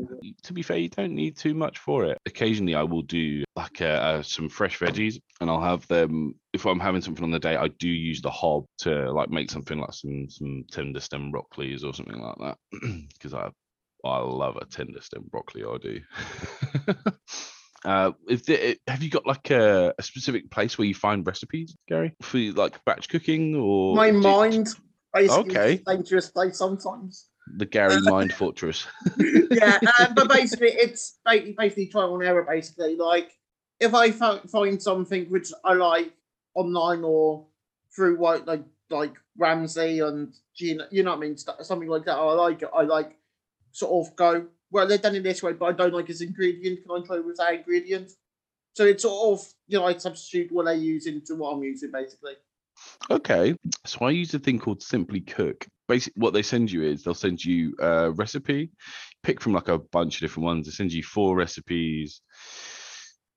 To 0.43 0.53
be 0.53 0.62
fair, 0.62 0.77
you 0.77 0.91
don't 0.91 1.15
need 1.15 1.39
too 1.39 1.55
much 1.55 1.79
for 1.79 2.05
it. 2.05 2.19
Occasionally, 2.27 2.75
I 2.75 2.83
will 2.83 3.03
do 3.03 3.45
like 3.57 3.81
uh, 3.81 3.85
uh, 3.85 4.23
some 4.23 4.50
fresh 4.50 4.79
veggies, 4.79 5.19
and 5.41 5.49
I'll 5.49 5.62
have 5.62 5.87
them. 5.89 6.35
If 6.53 6.67
I'm 6.67 6.81
having 6.81 7.00
something 7.00 7.25
on 7.25 7.31
the 7.31 7.39
day, 7.39 7.57
I 7.57 7.69
do 7.69 7.89
use 7.89 8.21
the 8.21 8.31
hob 8.31 8.67
to 8.79 9.11
like 9.11 9.31
make 9.31 9.50
something 9.50 9.79
like 9.79 9.95
some 9.95 10.29
some 10.29 10.65
tender 10.71 11.00
stem 11.00 11.33
broccolis 11.33 11.83
or 11.83 11.95
something 11.95 12.21
like 12.21 12.37
that, 12.41 12.59
because 13.15 13.33
I 13.33 13.50
I 14.05 14.19
love 14.19 14.57
a 14.57 14.67
tender 14.67 15.00
stem 15.00 15.25
broccoli. 15.31 15.65
I 15.65 15.79
do. 15.79 16.00
Uh, 17.85 18.13
if 18.29 18.45
the, 18.45 18.79
have 18.87 19.03
you 19.03 19.11
got 19.11 19.27
like 19.27 19.51
a, 19.51 19.95
a 19.99 20.03
specific 20.03 20.51
place 20.51 20.77
where 20.77 20.87
you 20.87 20.95
find 20.95 21.27
recipes, 21.27 21.77
Gary, 21.89 22.15
for 22.23 22.39
like 22.39 22.85
batch 22.85 23.09
cooking 23.09 23.55
or 23.55 23.97
My 23.97 24.11
mind 24.11 24.75
basically 25.13 25.57
Okay. 25.57 25.83
dangerous 25.87 26.31
place 26.31 26.59
sometimes. 26.59 27.27
the 27.57 27.67
Gary 27.67 28.01
Mind 28.01 28.33
Fortress? 28.33 28.87
yeah, 29.51 29.79
um, 29.99 30.15
but 30.15 30.29
basically, 30.29 30.69
it's 30.69 31.19
ba- 31.25 31.55
basically 31.57 31.87
trial 31.87 32.15
and 32.15 32.23
error. 32.25 32.47
Basically, 32.49 32.97
like 32.97 33.33
if 33.81 33.95
I 33.95 34.11
find 34.11 34.81
something 34.81 35.27
which 35.31 35.51
I 35.65 35.75
like 35.75 36.13
online 36.55 37.03
or 37.03 37.47
through 37.95 38.19
what 38.19 38.47
like 38.47 38.65
like 38.91 39.15
Ramsay 39.39 40.01
and 40.01 40.35
Gina, 40.55 40.87
you 40.91 41.03
know 41.03 41.11
what 41.11 41.17
I 41.17 41.21
mean, 41.21 41.37
something 41.37 41.89
like 41.89 42.05
that. 42.05 42.17
I 42.17 42.33
like 42.33 42.63
it. 42.63 42.71
I 42.75 42.83
like 42.83 43.17
sort 43.73 44.07
of 44.07 44.17
go 44.17 44.47
well. 44.71 44.87
They're 44.87 44.99
done 44.99 45.17
it 45.17 45.23
this 45.23 45.43
way, 45.43 45.53
but 45.53 45.67
I 45.67 45.73
don't 45.73 45.95
like 45.95 46.07
this 46.07 46.21
ingredient. 46.21 46.81
Can 46.83 47.03
I 47.03 47.07
try 47.07 47.19
with 47.19 47.37
that 47.37 47.55
ingredient? 47.55 48.12
So 48.75 48.85
it's 48.85 49.03
sort 49.03 49.39
of 49.39 49.47
you 49.67 49.79
know 49.79 49.87
I 49.87 49.97
substitute 49.97 50.53
what 50.53 50.69
I 50.69 50.73
use 50.73 51.07
into 51.07 51.35
what 51.37 51.53
I'm 51.53 51.62
using 51.62 51.91
basically. 51.91 52.35
Okay, 53.11 53.55
so 53.85 54.07
I 54.07 54.11
use 54.11 54.33
a 54.35 54.39
thing 54.39 54.59
called 54.59 54.83
Simply 54.83 55.21
Cook. 55.21 55.67
Basically, 55.89 56.21
what 56.21 56.33
they 56.33 56.43
send 56.43 56.71
you 56.71 56.83
is 56.85 57.03
they'll 57.03 57.15
send 57.15 57.45
you 57.45 57.75
a 57.79 58.11
recipe, 58.12 58.71
pick 59.23 59.41
from 59.41 59.53
like 59.53 59.69
a 59.69 59.79
bunch 59.79 60.17
of 60.17 60.21
different 60.21 60.45
ones. 60.47 60.67
They 60.67 60.73
send 60.73 60.93
you 60.93 61.03
four 61.03 61.37
recipes 61.37 62.21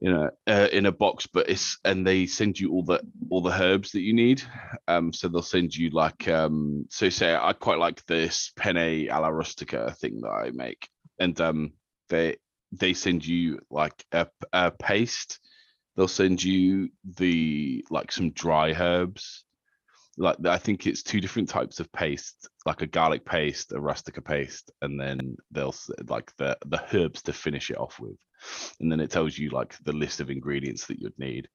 you 0.04 0.12
know, 0.12 0.30
uh, 0.48 0.68
in 0.74 0.86
a 0.86 0.92
box, 0.92 1.28
but 1.28 1.50
it's 1.50 1.80
and 1.86 2.06
they 2.06 2.26
send 2.26 2.60
you 2.60 2.74
all 2.74 2.84
the 2.84 3.02
all 3.30 3.42
the 3.42 3.62
herbs 3.62 3.92
that 3.92 4.02
you 4.02 4.14
need. 4.14 4.44
Um, 4.90 5.14
so 5.14 5.30
they'll 5.30 5.42
send 5.42 5.74
you 5.74 5.92
like 5.92 6.28
um, 6.28 6.86
so 6.90 7.10
say 7.10 7.34
I 7.34 7.54
quite 7.54 7.80
like 7.80 8.06
this 8.06 8.52
penne 8.58 9.08
alla 9.10 9.32
rustica 9.32 9.96
thing 10.02 10.20
that 10.20 10.30
I 10.30 10.52
make, 10.52 10.90
and 11.20 11.40
um, 11.42 11.74
they 12.10 12.38
they 12.72 12.94
send 12.94 13.26
you 13.26 13.60
like 13.70 14.06
a, 14.12 14.28
a 14.52 14.72
paste. 14.72 15.40
They'll 15.96 16.08
send 16.08 16.44
you 16.44 16.90
the 17.18 17.86
like 17.90 18.12
some 18.12 18.32
dry 18.32 18.74
herbs. 18.74 19.46
Like 20.18 20.46
I 20.46 20.58
think 20.58 20.86
it's 20.86 21.04
two 21.04 21.22
different 21.22 21.50
types 21.50 21.80
of 21.80 21.92
paste, 21.92 22.48
like 22.66 22.82
a 22.82 22.88
garlic 22.88 23.26
paste, 23.26 23.72
a 23.72 23.80
rustica 23.80 24.22
paste, 24.22 24.72
and 24.82 25.00
then 25.00 25.38
they'll 25.52 25.76
like 26.08 26.32
the 26.38 26.58
the 26.66 26.84
herbs 26.94 27.22
to 27.24 27.34
finish 27.34 27.72
it 27.72 27.78
off 27.78 28.00
with 28.00 28.18
and 28.80 28.92
then 28.92 29.00
it 29.00 29.12
tells 29.12 29.38
you 29.38 29.50
like 29.50 29.76
the 29.84 29.94
list 29.94 30.20
of 30.20 30.30
ingredients 30.30 30.86
that 30.88 31.00
you'd 31.00 31.18
need. 31.18 31.48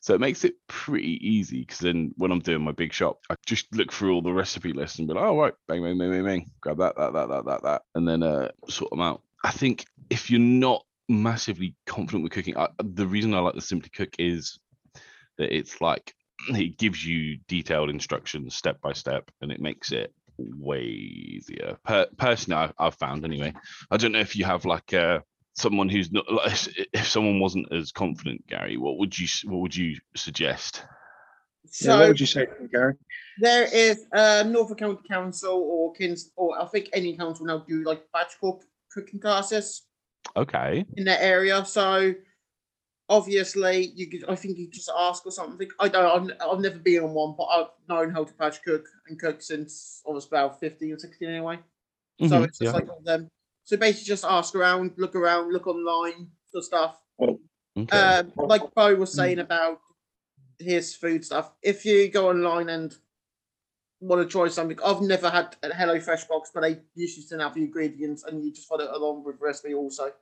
So 0.00 0.14
it 0.14 0.20
makes 0.20 0.44
it 0.44 0.54
pretty 0.68 1.18
easy 1.26 1.60
because 1.60 1.78
then 1.78 2.12
when 2.16 2.30
I'm 2.30 2.40
doing 2.40 2.62
my 2.62 2.72
big 2.72 2.92
shop, 2.92 3.18
I 3.30 3.34
just 3.46 3.74
look 3.74 3.92
through 3.92 4.14
all 4.14 4.22
the 4.22 4.32
recipe 4.32 4.72
lists 4.72 4.98
and 4.98 5.08
be 5.08 5.14
like, 5.14 5.24
oh 5.24 5.38
right, 5.38 5.54
bang, 5.68 5.82
bang, 5.82 5.98
bang, 5.98 6.10
bang, 6.10 6.24
bang, 6.24 6.50
grab 6.60 6.78
that, 6.78 6.96
that, 6.96 7.12
that, 7.12 7.28
that, 7.28 7.44
that, 7.44 7.62
that, 7.62 7.82
and 7.94 8.08
then 8.08 8.22
uh, 8.22 8.50
sort 8.68 8.90
them 8.90 9.00
out. 9.00 9.22
I 9.44 9.50
think 9.50 9.84
if 10.10 10.30
you're 10.30 10.40
not 10.40 10.84
massively 11.08 11.74
confident 11.86 12.24
with 12.24 12.32
cooking, 12.32 12.56
I, 12.56 12.68
the 12.78 13.06
reason 13.06 13.34
I 13.34 13.40
like 13.40 13.54
the 13.54 13.60
Simply 13.60 13.90
Cook 13.90 14.14
is 14.18 14.58
that 15.38 15.54
it's 15.54 15.80
like 15.80 16.14
it 16.48 16.78
gives 16.78 17.04
you 17.04 17.38
detailed 17.48 17.90
instructions 17.90 18.54
step 18.54 18.80
by 18.80 18.92
step, 18.92 19.30
and 19.40 19.50
it 19.50 19.60
makes 19.60 19.92
it 19.92 20.12
way 20.38 20.82
easier. 20.82 21.78
Per- 21.84 22.08
personally, 22.18 22.72
I, 22.78 22.86
I've 22.86 22.96
found 22.96 23.24
anyway. 23.24 23.54
I 23.90 23.96
don't 23.96 24.12
know 24.12 24.20
if 24.20 24.36
you 24.36 24.44
have 24.44 24.64
like 24.64 24.92
a 24.92 25.22
someone 25.54 25.88
who's 25.88 26.12
not 26.12 26.30
like 26.30 26.52
if 26.92 27.06
someone 27.08 27.40
wasn't 27.40 27.66
as 27.72 27.90
confident 27.90 28.46
gary 28.46 28.76
what 28.76 28.98
would 28.98 29.18
you 29.18 29.26
what 29.44 29.60
would 29.60 29.74
you 29.74 29.96
suggest 30.14 30.84
Yeah, 31.80 31.98
what 31.98 32.08
would 32.08 32.20
you 32.20 32.26
say, 32.26 32.46
Gary? 32.70 32.94
there 33.38 33.64
is 33.64 34.06
uh, 34.14 34.44
Norfolk 34.46 34.78
County 34.78 35.00
Council 35.08 35.54
or 35.58 35.92
Kings, 35.94 36.30
or 36.36 36.60
I 36.60 36.66
think 36.66 36.88
any 36.92 37.16
council 37.16 37.46
now 37.46 37.58
do 37.58 37.82
like 37.84 38.02
batch 38.12 38.38
cook 38.40 38.64
cooking 38.92 39.18
classes 39.20 39.82
okay 40.36 40.84
in 40.96 41.04
that 41.04 41.22
area. 41.22 41.64
So 41.64 42.14
obviously, 43.08 43.92
you 43.94 44.08
could. 44.08 44.24
I 44.28 44.34
think 44.34 44.58
you 44.58 44.68
just 44.68 44.90
ask 44.96 45.24
or 45.26 45.32
something. 45.32 45.68
I 45.80 45.88
don't. 45.88 46.30
I've, 46.40 46.48
I've 46.50 46.60
never 46.60 46.78
been 46.78 47.02
on 47.04 47.12
one, 47.14 47.34
but 47.36 47.44
I've 47.44 47.66
known 47.88 48.10
how 48.10 48.24
to 48.24 48.32
batch 48.34 48.62
cook 48.62 48.86
and 49.08 49.18
cook 49.18 49.42
since 49.42 50.02
I 50.08 50.12
was 50.12 50.26
about 50.26 50.60
fifteen 50.60 50.92
or 50.92 50.98
sixteen 50.98 51.28
anyway. 51.30 51.58
So 52.20 52.26
Mhm, 52.40 52.44
it's 52.46 52.58
just 52.58 52.72
yeah, 52.72 52.72
like 52.72 52.88
all 52.88 53.00
them. 53.04 53.28
So 53.64 53.76
basically, 53.76 54.06
just 54.06 54.24
ask 54.24 54.54
around, 54.54 54.92
look 54.96 55.14
around, 55.14 55.52
look 55.52 55.66
online 55.66 56.30
for 56.52 56.62
stuff. 56.62 56.98
Okay. 57.20 57.96
Um, 57.98 58.32
like 58.38 58.74
Bo 58.74 58.94
was 58.94 59.10
Mm. 59.12 59.16
saying 59.16 59.38
about 59.40 59.80
his 60.58 60.94
food 60.94 61.24
stuff. 61.24 61.52
If 61.62 61.84
you 61.84 62.08
go 62.08 62.30
online 62.30 62.70
and 62.70 62.94
want 64.00 64.22
to 64.22 64.28
try 64.30 64.48
something, 64.48 64.78
I've 64.84 65.02
never 65.02 65.28
had 65.28 65.56
a 65.62 65.74
Hello 65.74 65.98
Fresh 66.00 66.24
box, 66.24 66.50
but 66.54 66.60
they 66.62 66.80
usually 66.94 67.26
send 67.26 67.42
out 67.42 67.54
the 67.54 67.62
ingredients 67.64 68.24
and 68.24 68.42
you 68.42 68.52
just 68.52 68.68
follow 68.68 68.84
it 68.84 68.90
along 68.94 69.24
with 69.24 69.38
the 69.38 69.44
recipe 69.44 69.74
also. 69.74 70.12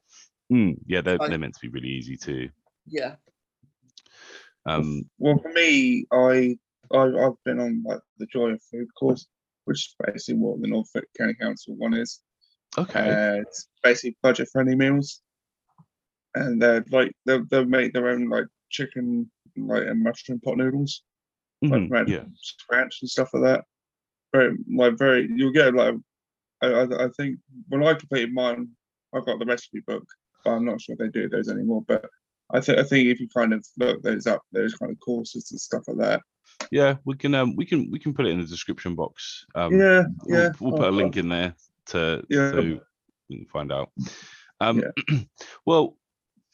Mm, 0.52 0.76
yeah 0.86 1.00
they're, 1.00 1.20
I- 1.20 1.28
they're 1.28 1.38
meant 1.38 1.54
to 1.54 1.60
be 1.60 1.68
really 1.68 1.88
easy 1.88 2.16
too 2.16 2.48
Yeah. 2.86 3.16
um 4.66 5.08
Well, 5.18 5.38
for 5.38 5.52
me, 5.52 6.06
I, 6.12 6.56
I 6.92 7.02
I've 7.02 7.42
been 7.44 7.60
on 7.60 7.82
like 7.84 8.00
the 8.18 8.26
Joy 8.26 8.50
of 8.50 8.62
Food 8.70 8.88
course, 8.98 9.26
which 9.64 9.78
is 9.78 9.94
basically 10.06 10.40
what 10.40 10.60
the 10.60 10.68
Norfolk 10.68 11.04
County 11.18 11.34
Council 11.34 11.74
one 11.76 11.94
is. 11.94 12.20
okay 12.78 13.10
Uh, 13.10 13.40
it's 13.42 13.68
basically 13.82 14.16
budget 14.22 14.48
friendly 14.52 14.76
meals, 14.76 15.22
and 16.34 16.60
they're 16.60 16.84
like 16.90 17.12
they'll 17.26 17.44
they'll 17.50 17.64
make 17.64 17.92
their 17.92 18.08
own 18.08 18.28
like 18.28 18.46
chicken 18.70 19.30
like 19.56 19.86
and 19.86 20.02
mushroom 20.02 20.40
pot 20.40 20.56
noodles, 20.56 21.02
like 21.62 21.82
mhm, 21.82 21.88
from 21.88 22.08
yeah 22.08 22.24
scratch 22.36 22.98
and 23.02 23.10
stuff 23.10 23.30
like 23.34 23.42
that. 23.44 23.64
Very 24.32 24.56
like 24.76 24.98
very 24.98 25.28
you'll 25.34 25.52
get 25.52 25.74
like 25.74 25.94
I, 26.62 26.66
I 26.66 27.04
I 27.04 27.08
think 27.16 27.38
when 27.68 27.84
I 27.84 27.94
completed 27.94 28.32
mine, 28.32 28.68
I 29.14 29.20
got 29.20 29.38
the 29.38 29.46
recipe 29.46 29.80
book, 29.86 30.04
but 30.44 30.50
I'm 30.52 30.64
not 30.64 30.80
sure 30.80 30.94
if 30.94 30.98
they 30.98 31.08
do 31.08 31.28
those 31.28 31.48
anymore. 31.48 31.82
But 31.86 32.04
I 32.54 32.60
think 32.60 32.78
I 32.78 32.84
think 32.84 33.08
if 33.08 33.20
you 33.20 33.28
kind 33.28 33.52
of 33.52 33.66
look 33.76 34.02
those 34.02 34.26
up, 34.26 34.42
those 34.52 34.74
kind 34.74 34.92
of 34.92 35.00
courses 35.00 35.50
and 35.50 35.60
stuff 35.60 35.82
like 35.88 35.98
that. 35.98 36.20
yeah 36.70 36.94
we 37.04 37.16
can 37.16 37.34
um 37.34 37.56
we 37.56 37.66
can 37.66 37.90
we 37.90 37.98
can 37.98 38.14
put 38.14 38.26
it 38.26 38.30
in 38.30 38.40
the 38.40 38.46
description 38.46 38.94
box 38.94 39.44
um 39.56 39.72
yeah, 39.78 40.04
we'll, 40.24 40.40
yeah. 40.40 40.48
we'll 40.60 40.72
put 40.72 40.82
a 40.82 40.86
I'll- 40.86 40.92
link 40.92 41.16
in 41.16 41.28
there 41.28 41.54
to 41.86 42.22
Yeah. 42.30 42.52
so 42.52 42.60
you 42.60 42.80
can 43.28 43.46
find 43.46 43.72
out 43.72 43.90
um 44.60 44.82
well 45.66 45.96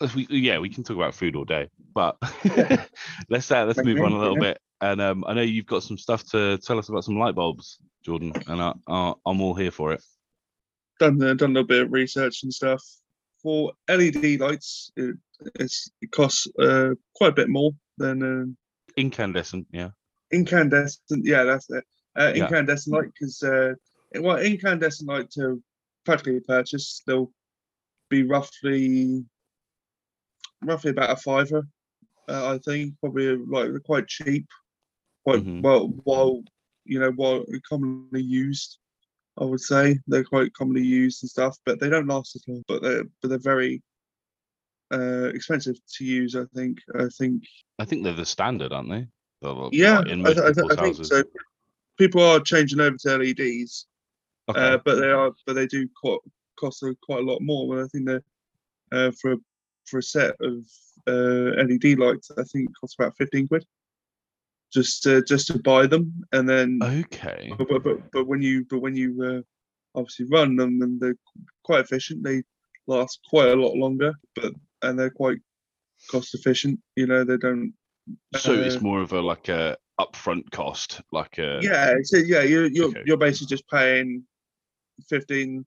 if 0.01 0.15
we 0.15 0.27
yeah 0.31 0.59
we 0.59 0.71
can 0.71 0.83
talk 0.85 0.97
about 0.97 1.15
food 1.15 1.37
all 1.37 1.45
day 1.45 1.69
but 1.95 2.17
let's 3.29 3.51
uh, 3.51 3.67
let's 3.67 3.85
move 3.85 4.01
on 4.01 4.13
a 4.13 4.19
little 4.19 4.43
yeah. 4.43 4.53
bit 4.53 4.59
and 4.81 5.01
um 5.03 5.23
i 5.27 5.35
know 5.35 5.43
you've 5.43 5.67
got 5.67 5.83
some 5.83 5.99
stuff 5.99 6.25
to 6.31 6.57
tell 6.59 6.79
us 6.79 6.89
about 6.89 7.05
some 7.05 7.19
light 7.19 7.35
bulbs 7.35 7.79
jordan 8.03 8.33
and 8.47 8.63
I, 8.63 8.73
I 8.89 9.13
i'm 9.27 9.43
all 9.43 9.55
here 9.55 9.71
for 9.71 9.93
it 9.93 10.03
done 10.99 11.19
done 11.19 11.51
a 11.51 11.55
little 11.55 11.65
bit 11.65 11.83
of 11.83 11.93
research 11.93 12.43
and 12.43 12.53
stuff. 12.53 12.83
For 13.43 13.73
LED 13.89 14.39
lights, 14.39 14.91
it, 14.97 15.17
it's, 15.55 15.91
it 16.03 16.11
costs 16.13 16.47
uh, 16.59 16.91
quite 17.15 17.31
a 17.31 17.35
bit 17.35 17.49
more 17.49 17.73
than 17.99 18.23
um, 18.23 18.57
incandescent 18.97 19.67
yeah 19.73 19.91
incandescent. 20.33 21.25
Yeah, 21.25 21.45
that's 21.45 21.69
it. 21.71 21.85
Uh, 22.19 22.33
Yeah. 22.35 22.45
incandescent 22.45 22.95
light 22.95 23.13
because 23.15 23.43
uh, 23.43 23.75
well, 24.21 24.39
incandescent 24.39 25.09
light 25.09 25.31
to 25.33 25.63
practically 26.05 26.41
purchase, 26.41 27.03
they'll 27.07 27.33
be 28.11 28.23
roughly 28.25 29.25
roughly 30.63 30.91
about 30.91 31.11
a 31.11 31.17
fiver. 31.17 31.67
Uh, 32.29 32.55
I 32.55 32.59
think 32.59 32.95
probably 33.01 33.37
like 33.37 33.71
quite 33.85 34.07
cheap, 34.07 34.47
quite 35.25 35.45
Mhm. 35.45 35.63
well 35.63 35.89
while 36.05 36.43
you 36.85 37.01
know 37.01 37.11
while 37.13 37.45
commonly 37.69 38.23
used. 38.23 38.79
I 39.41 39.45
would 39.45 39.61
say 39.61 39.99
they're 40.07 40.25
quite 40.25 40.53
commonly 40.53 40.85
used 40.85 41.23
and 41.23 41.31
stuff, 41.31 41.57
but 41.65 41.81
they 41.81 41.89
don't 41.89 42.07
last 42.07 42.37
as 42.37 42.45
long. 42.47 42.63
But 42.69 42.83
they're 42.83 43.05
but 43.23 43.29
they're 43.29 43.39
very 43.39 43.83
uh, 44.93 45.31
expensive 45.35 45.77
to 45.97 46.05
use. 46.05 46.37
I 46.37 46.45
think. 46.55 46.79
I 46.99 47.09
think 47.19 47.45
i 47.79 47.85
think 47.85 48.05
they're 48.05 48.13
the 48.13 48.27
standard 48.27 48.73
aren't 48.73 48.91
they 48.91 49.07
They're, 49.41 49.53
like, 49.53 49.73
yeah, 49.73 50.03
in 50.03 50.21
I, 50.21 50.35
most 50.35 50.39
I, 50.39 50.53
th- 50.53 50.57
people's 50.57 50.73
I 50.73 50.75
think 50.77 50.97
houses 50.97 51.09
so. 51.09 51.23
People 51.99 52.23
are 52.23 52.41
changing 52.41 52.81
over 52.81 52.97
to 52.97 53.19
LEDs, 53.19 53.87
okay 54.49 54.61
uh, 54.61 54.79
but 54.85 54.97
they 54.97 55.11
are, 55.11 55.33
but 55.47 55.55
they 55.55 55.67
do 55.67 55.89
quite, 56.01 56.21
cost 56.59 56.85
quite 57.03 57.21
a 57.21 57.27
lot 57.27 57.41
more. 57.41 57.77
And 57.77 57.85
I 57.85 57.89
think 57.89 58.07
that 58.07 58.23
uh, 58.93 59.13
for 59.21 59.37
for 59.87 59.99
a 59.99 60.03
set 60.03 60.35
of 60.41 60.65
uh, 61.07 61.63
LED 61.65 61.99
lights, 61.99 62.31
I 62.37 62.43
think 62.45 62.69
it 62.69 62.77
costs 62.79 62.97
about 62.99 63.17
fifteen 63.17 63.49
quid, 63.49 63.65
just 64.73 65.03
to, 65.03 65.23
just 65.23 65.49
to 65.49 65.59
buy 65.59 65.87
them, 65.87 66.13
and 66.33 66.49
then 66.49 66.79
okay 66.83 67.53
but, 67.59 67.69
but, 67.69 67.83
but 67.85 68.11
but 68.13 68.27
when 68.27 68.43
you 68.43 68.65
but 68.69 68.81
when 68.81 68.95
you 68.95 69.23
uh, 69.23 69.99
obviously 69.99 70.27
run 70.27 70.57
them, 70.57 70.83
and 70.83 71.01
they're 71.01 71.17
quite 71.65 71.81
efficient. 71.81 72.23
They 72.23 72.43
last 72.87 73.21
quite 73.29 73.49
a 73.49 73.57
lot 73.57 73.75
longer, 73.75 74.15
but 74.35 74.53
and 74.83 74.99
they're 74.99 75.11
quite 75.11 75.39
cost 76.11 76.35
efficient. 76.35 76.81
You 76.97 77.07
know, 77.07 77.25
they 77.25 77.37
don't 77.37 77.75
so 78.37 78.53
it's 78.53 78.77
uh, 78.77 78.81
more 78.81 79.01
of 79.01 79.13
a 79.13 79.21
like 79.21 79.49
a 79.49 79.77
upfront 80.01 80.51
cost 80.51 81.03
like 81.13 81.39
a 81.39 81.59
yeah 81.61 81.93
so 82.03 82.17
yeah 82.17 82.41
you're 82.41 82.67
you're, 82.67 82.89
Okay. 82.89 83.03
you're 83.05 83.19
basically 83.19 83.47
just 83.49 83.69
paying 83.69 84.25
15 85.09 85.65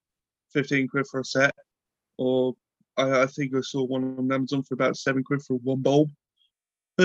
15 0.51 0.87
quid 0.87 1.05
for 1.07 1.19
a 1.19 1.25
set 1.25 1.53
or 2.17 2.55
I, 2.97 3.23
I 3.23 3.25
think 3.27 3.55
I 3.55 3.61
saw 3.61 3.83
one 3.83 4.15
on 4.17 4.31
Amazon 4.31 4.63
for 4.63 4.73
about 4.73 4.97
seven 4.97 5.23
quid 5.23 5.41
for 5.41 5.55
one 5.57 5.81
bulb. 5.81 6.09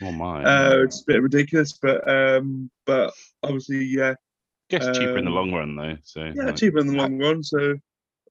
uh, 0.00 0.06
oh 0.06 0.12
my 0.12 0.82
it's 0.82 1.02
a 1.02 1.04
bit 1.06 1.22
ridiculous, 1.22 1.72
but 1.72 2.08
um, 2.08 2.70
but 2.86 3.12
obviously, 3.42 3.84
yeah, 3.84 4.14
guess 4.70 4.86
cheaper 4.96 5.18
in 5.18 5.24
the 5.24 5.30
um, 5.30 5.36
long 5.36 5.52
run 5.52 5.76
though 5.76 5.96
so 6.02 6.24
yeah, 6.34 6.44
like, 6.46 6.56
cheaper 6.56 6.78
in 6.78 6.86
the 6.88 6.96
long 6.96 7.18
run. 7.18 7.42
So 7.42 7.76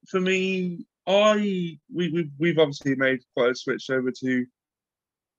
for 0.07 0.19
me, 0.19 0.85
I 1.07 1.77
we 1.93 2.11
we 2.11 2.29
we've 2.37 2.59
obviously 2.59 2.95
made 2.95 3.19
quite 3.35 3.51
a 3.51 3.55
switch 3.55 3.89
over 3.89 4.11
to 4.11 4.45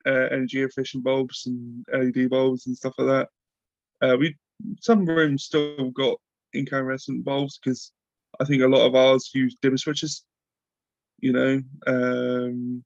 uh, 0.06 0.28
energy 0.30 0.62
efficient 0.62 1.04
bulbs 1.04 1.46
and 1.46 1.84
LED 1.92 2.30
bulbs 2.30 2.66
and 2.66 2.76
stuff 2.76 2.94
like 2.98 3.08
that. 3.08 3.28
Uh, 4.06 4.16
we 4.16 4.36
some 4.80 5.04
rooms 5.04 5.44
still 5.44 5.90
got 5.90 6.18
incandescent 6.54 7.24
bulbs 7.24 7.58
because 7.58 7.92
I 8.40 8.44
think 8.44 8.62
a 8.62 8.68
lot 8.68 8.86
of 8.86 8.94
ours 8.94 9.30
use 9.34 9.56
dimmer 9.60 9.76
switches. 9.76 10.24
You 11.20 11.32
know, 11.32 11.62
um, 11.86 12.84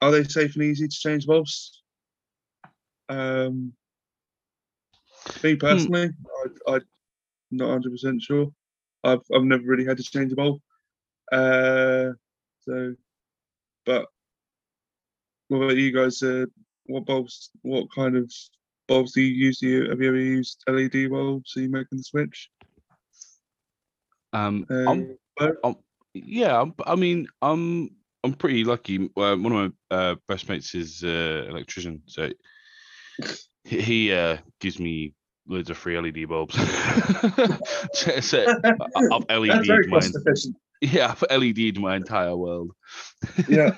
are 0.00 0.10
they 0.10 0.24
safe 0.24 0.54
and 0.54 0.64
easy 0.64 0.88
to 0.88 0.96
change 0.96 1.26
bulbs? 1.26 1.79
Um, 3.10 3.72
me 5.42 5.56
personally, 5.56 6.10
I, 6.68 6.74
I'm 6.74 6.80
not 7.50 7.66
100 7.68 7.90
percent 7.90 8.22
sure. 8.22 8.52
I've 9.04 9.20
I've 9.34 9.42
never 9.44 9.64
really 9.64 9.84
had 9.84 9.96
to 9.96 10.02
change 10.02 10.32
a 10.32 10.36
bulb. 10.36 10.60
Uh, 11.32 12.12
so, 12.60 12.94
but 13.84 14.06
what 15.48 15.58
about 15.64 15.76
you 15.76 15.92
guys? 15.92 16.22
Uh, 16.22 16.46
what 16.86 17.04
bulbs? 17.06 17.50
What 17.62 17.86
kind 17.94 18.16
of 18.16 18.32
bulbs 18.86 19.12
do 19.12 19.22
you 19.22 19.34
use? 19.46 19.58
Do 19.58 19.68
you, 19.68 19.90
have 19.90 20.00
you 20.00 20.08
ever 20.08 20.16
used 20.16 20.62
LED 20.68 21.10
bulbs? 21.10 21.56
Are 21.56 21.60
you 21.62 21.70
making 21.70 21.98
the 21.98 22.04
switch? 22.04 22.50
um 24.32 24.66
Uh, 24.70 24.90
I'm? 24.90 25.16
Um, 25.64 25.76
yeah, 26.14 26.56
I'm- 26.58 26.74
I 26.86 26.94
mean, 26.96 27.26
I'm 27.42 27.90
I'm 28.22 28.34
pretty 28.34 28.64
lucky. 28.64 29.10
Uh, 29.16 29.36
one 29.36 29.52
of 29.52 29.72
my 29.90 29.96
uh, 29.96 30.14
best 30.28 30.48
mates 30.48 30.74
is 30.74 31.02
uh, 31.02 31.46
electrician, 31.48 32.02
so 32.06 32.28
he, 33.64 34.12
uh, 34.12 34.38
gives 34.60 34.78
me 34.78 35.14
loads 35.46 35.70
of 35.70 35.76
free 35.76 35.98
LED 35.98 36.28
bulbs. 36.28 36.54
so, 37.92 38.20
so 38.20 38.46
I've 39.12 39.24
LED'd 39.40 39.88
my 39.88 40.00
yeah, 40.82 41.14
I've 41.20 41.24
LED'd 41.40 41.78
my 41.78 41.96
entire 41.96 42.36
world. 42.36 42.72
Yeah. 43.48 43.74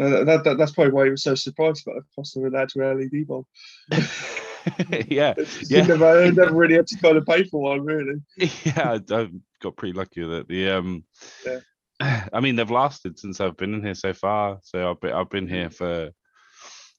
Uh, 0.00 0.24
that, 0.24 0.42
that, 0.44 0.56
that's 0.58 0.72
probably 0.72 0.92
why 0.92 1.04
he 1.04 1.10
was 1.10 1.22
so 1.22 1.34
surprised 1.34 1.86
about 1.86 1.96
the 2.02 2.08
cost 2.16 2.36
of 2.36 2.44
an 2.44 2.54
actual 2.54 2.94
LED 2.94 3.26
bulb. 3.26 3.46
yeah, 5.08 5.32
It's- 5.36 5.70
Yeah. 5.70 5.86
Never, 5.86 6.24
you 6.26 6.32
never 6.32 6.54
really 6.54 6.74
had 6.76 6.86
to 6.88 6.98
kind 6.98 7.16
of 7.16 7.26
pay 7.26 7.44
for 7.44 7.60
one, 7.60 7.84
really. 7.84 8.20
yeah, 8.64 8.98
I- 9.10 9.14
I've 9.14 9.32
got 9.60 9.76
pretty 9.76 9.92
lucky 9.96 10.22
with 10.22 10.32
it. 10.40 10.48
The 10.48 10.70
um, 10.70 11.04
Yeah. 11.46 11.60
I 12.32 12.40
mean, 12.40 12.56
they've 12.56 12.70
lasted 12.70 13.18
since 13.18 13.40
I've 13.40 13.56
been 13.56 13.74
in 13.74 13.82
here 13.84 13.94
so 13.94 14.12
far. 14.12 14.58
So 14.62 14.90
I've 14.90 15.00
been 15.00 15.12
I've 15.12 15.30
been 15.30 15.48
here 15.48 15.70
for 15.70 16.04
a 16.04 16.12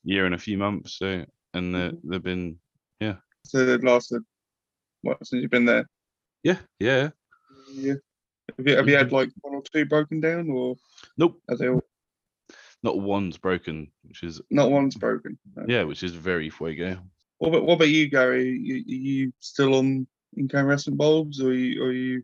year 0.03 0.25
and 0.25 0.35
a 0.35 0.39
few 0.39 0.57
months. 0.57 0.97
So 0.99 1.25
and 1.53 1.73
the, 1.73 1.77
mm-hmm. 1.77 2.09
they've 2.09 2.23
been 2.23 2.57
yeah. 2.99 3.15
So 3.45 3.65
they've 3.65 3.83
lasted, 3.83 4.23
what, 5.01 5.25
since 5.25 5.41
you've 5.41 5.51
been 5.51 5.65
there? 5.65 5.87
yeah 6.43 6.57
yeah 6.79 7.09
Yeah. 7.73 7.95
Have 8.57 8.67
you, 8.67 8.75
have 8.75 8.89
you 8.89 8.97
had 8.97 9.11
like 9.11 9.29
one 9.41 9.55
or 9.55 9.63
two 9.63 9.85
broken 9.85 10.19
down, 10.19 10.49
or 10.49 10.75
nope 11.17 11.41
are 11.49 11.55
they 11.55 11.69
all, 11.69 11.81
not 12.83 12.99
one's 12.99 13.37
broken, 13.37 13.89
which 14.03 14.23
is 14.23 14.41
not 14.49 14.69
one's 14.69 14.95
broken? 14.95 15.39
No. 15.55 15.65
yeah, 15.67 15.83
which 15.83 16.03
is 16.03 16.13
very 16.13 16.49
fuego. 16.49 16.99
What 17.37 17.49
about, 17.49 17.65
what 17.65 17.75
about 17.75 17.89
you, 17.89 18.09
Gary? 18.09 18.49
You, 18.49 18.75
are 18.75 18.79
you 18.85 19.33
still 19.39 19.75
on 19.75 20.07
incandescent 20.37 20.97
bulbs, 20.97 21.41
or 21.41 21.53
you, 21.53 21.83
or 21.83 21.91
you, 21.91 22.23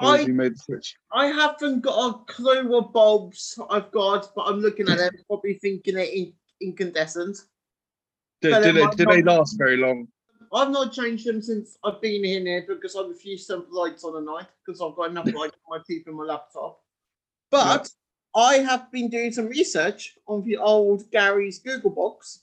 or 0.00 0.12
have 0.12 0.20
I 0.20 0.22
you 0.24 0.34
made 0.34 0.54
the 0.54 0.58
switch? 0.58 0.96
I 1.12 1.26
haven't 1.26 1.80
got 1.80 2.10
a 2.10 2.32
clue 2.32 2.68
what 2.68 2.92
bulbs 2.92 3.58
I've 3.70 3.90
got, 3.90 4.30
but 4.36 4.42
I'm 4.42 4.60
looking 4.60 4.88
at 4.90 5.00
it, 5.00 5.26
probably 5.26 5.54
thinking 5.54 5.98
it 5.98 6.12
in, 6.12 6.32
incandescent. 6.64 7.36
Did, 8.40 8.50
But 8.52 8.66
it 8.66 8.72
did, 8.72 9.00
it, 9.00 9.08
they 9.08 9.22
last 9.22 9.56
very 9.58 9.76
long? 9.76 10.08
I've 10.52 10.70
not 10.70 10.92
changed 10.92 11.26
them 11.26 11.42
since 11.42 11.76
I've 11.84 12.00
been 12.00 12.24
in 12.24 12.46
here 12.46 12.64
because 12.66 12.94
I 12.96 13.02
refuse 13.02 13.46
to 13.46 13.54
have 13.54 13.64
lights 13.70 14.04
on 14.04 14.16
at 14.16 14.22
night 14.24 14.46
because 14.64 14.80
I've 14.80 14.94
got 14.94 15.10
enough 15.10 15.26
light 15.26 15.50
on 15.52 15.78
my 15.78 15.78
teeth 15.86 16.06
and 16.06 16.16
my 16.16 16.24
laptop. 16.24 16.80
But 17.50 17.90
I 18.36 18.56
have 18.58 18.90
been 18.92 19.08
doing 19.08 19.32
some 19.32 19.46
research 19.46 20.14
on 20.26 20.44
the 20.44 20.56
old 20.56 21.10
Gary's 21.10 21.58
Google 21.58 21.90
Box 21.90 22.40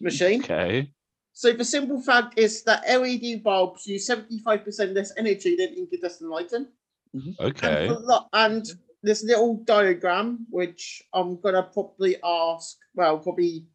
machine. 0.00 0.42
Okay, 0.42 0.92
So 1.32 1.52
the 1.52 1.64
simple 1.64 2.00
fact 2.00 2.38
is 2.38 2.62
that 2.64 2.84
LED 2.88 3.42
bulbs 3.42 3.86
use 3.86 4.08
75% 4.08 4.94
less 4.94 5.12
energy 5.16 5.56
than 5.56 5.74
incandescent 5.74 6.30
lighting. 6.30 6.66
Mm-hmm. 7.14 7.44
okay, 7.44 7.88
And, 7.88 8.04
lo- 8.04 8.28
and 8.32 8.66
this 9.02 9.24
little 9.24 9.56
diagram, 9.64 10.46
which 10.50 11.02
I'm 11.12 11.40
gonna 11.40 11.62
probably 11.62 12.16
ask, 12.22 12.76
well, 12.94 13.18
probably 13.18 13.66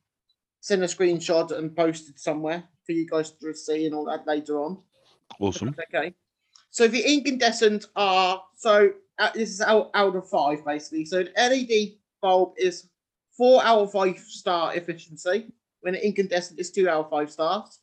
send 0.62 0.84
a 0.84 0.88
screenshot 0.88 1.52
and 1.52 1.76
post 1.76 2.10
it 2.10 2.20
somewhere 2.20 2.64
for 2.86 2.92
you 2.94 3.06
guys 3.06 3.32
to 3.32 3.54
see 3.54 3.86
and 3.86 3.96
all 3.96 4.06
that 4.06 4.26
later 4.26 4.64
on. 4.64 4.78
awesome. 5.40 5.76
Okay. 5.94 6.14
So 6.70 6.88
the 6.88 7.02
incandescent 7.02 7.86
are 7.96 8.44
so 8.56 8.92
uh, 9.20 9.30
this 9.34 9.50
is 9.50 9.62
out, 9.62 9.90
out 9.94 10.16
of 10.16 10.30
five 10.30 10.64
basically. 10.66 11.06
So 11.06 11.20
an 11.20 11.30
LED 11.38 11.98
bulb 12.22 12.54
is 12.58 12.90
four 13.36 13.64
out 13.64 13.80
of 13.80 13.92
five 13.92 14.20
star 14.20 14.76
efficiency, 14.76 15.52
when 15.82 15.96
an 15.96 16.02
incandescent 16.02 16.60
is 16.60 16.72
two 16.72 16.90
out 16.90 17.06
of 17.06 17.10
five 17.10 17.32
stars. 17.32 17.80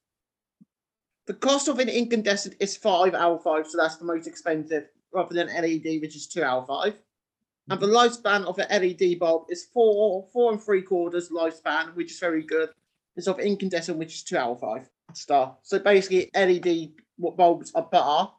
The 1.27 1.35
cost 1.35 1.69
of 1.69 1.79
an 1.79 1.89
incandescent 1.89 2.57
is 2.61 2.77
five 2.77 3.15
out 3.15 3.33
of 3.33 3.43
five, 3.43 3.67
so 3.67 3.79
that's 3.79 3.97
the 3.97 4.05
most 4.05 4.27
expensive, 4.27 4.89
rather 5.13 5.35
than 5.35 5.47
LED, 5.47 6.03
which 6.03 6.17
is 6.17 6.27
two 6.27 6.43
out 6.43 6.63
of 6.63 6.67
five. 6.67 6.95
And 7.71 7.81
the 7.81 7.87
lifespan 7.87 8.45
of 8.45 8.59
an 8.59 8.67
LED 8.71 9.19
bulb 9.19 9.47
is 9.49 9.69
four, 9.73 10.27
four 10.33 10.53
and 10.53 10.63
three 10.63 10.83
quarters 10.83 11.31
lifespan, 11.31 11.95
which 11.95 12.13
is 12.13 12.19
very 12.21 12.43
good. 12.43 12.69
It's 13.17 13.27
of 13.27 13.39
incandescent, 13.39 13.97
which 13.99 14.15
is 14.15 14.23
two 14.23 14.37
out 14.37 14.53
of 14.53 14.61
five 14.61 14.89
star. 15.15 15.57
So 15.63 15.79
basically, 15.79 16.31
LED 16.35 16.93
bulbs 17.19 17.73
are 17.75 17.89
better. 17.91 18.31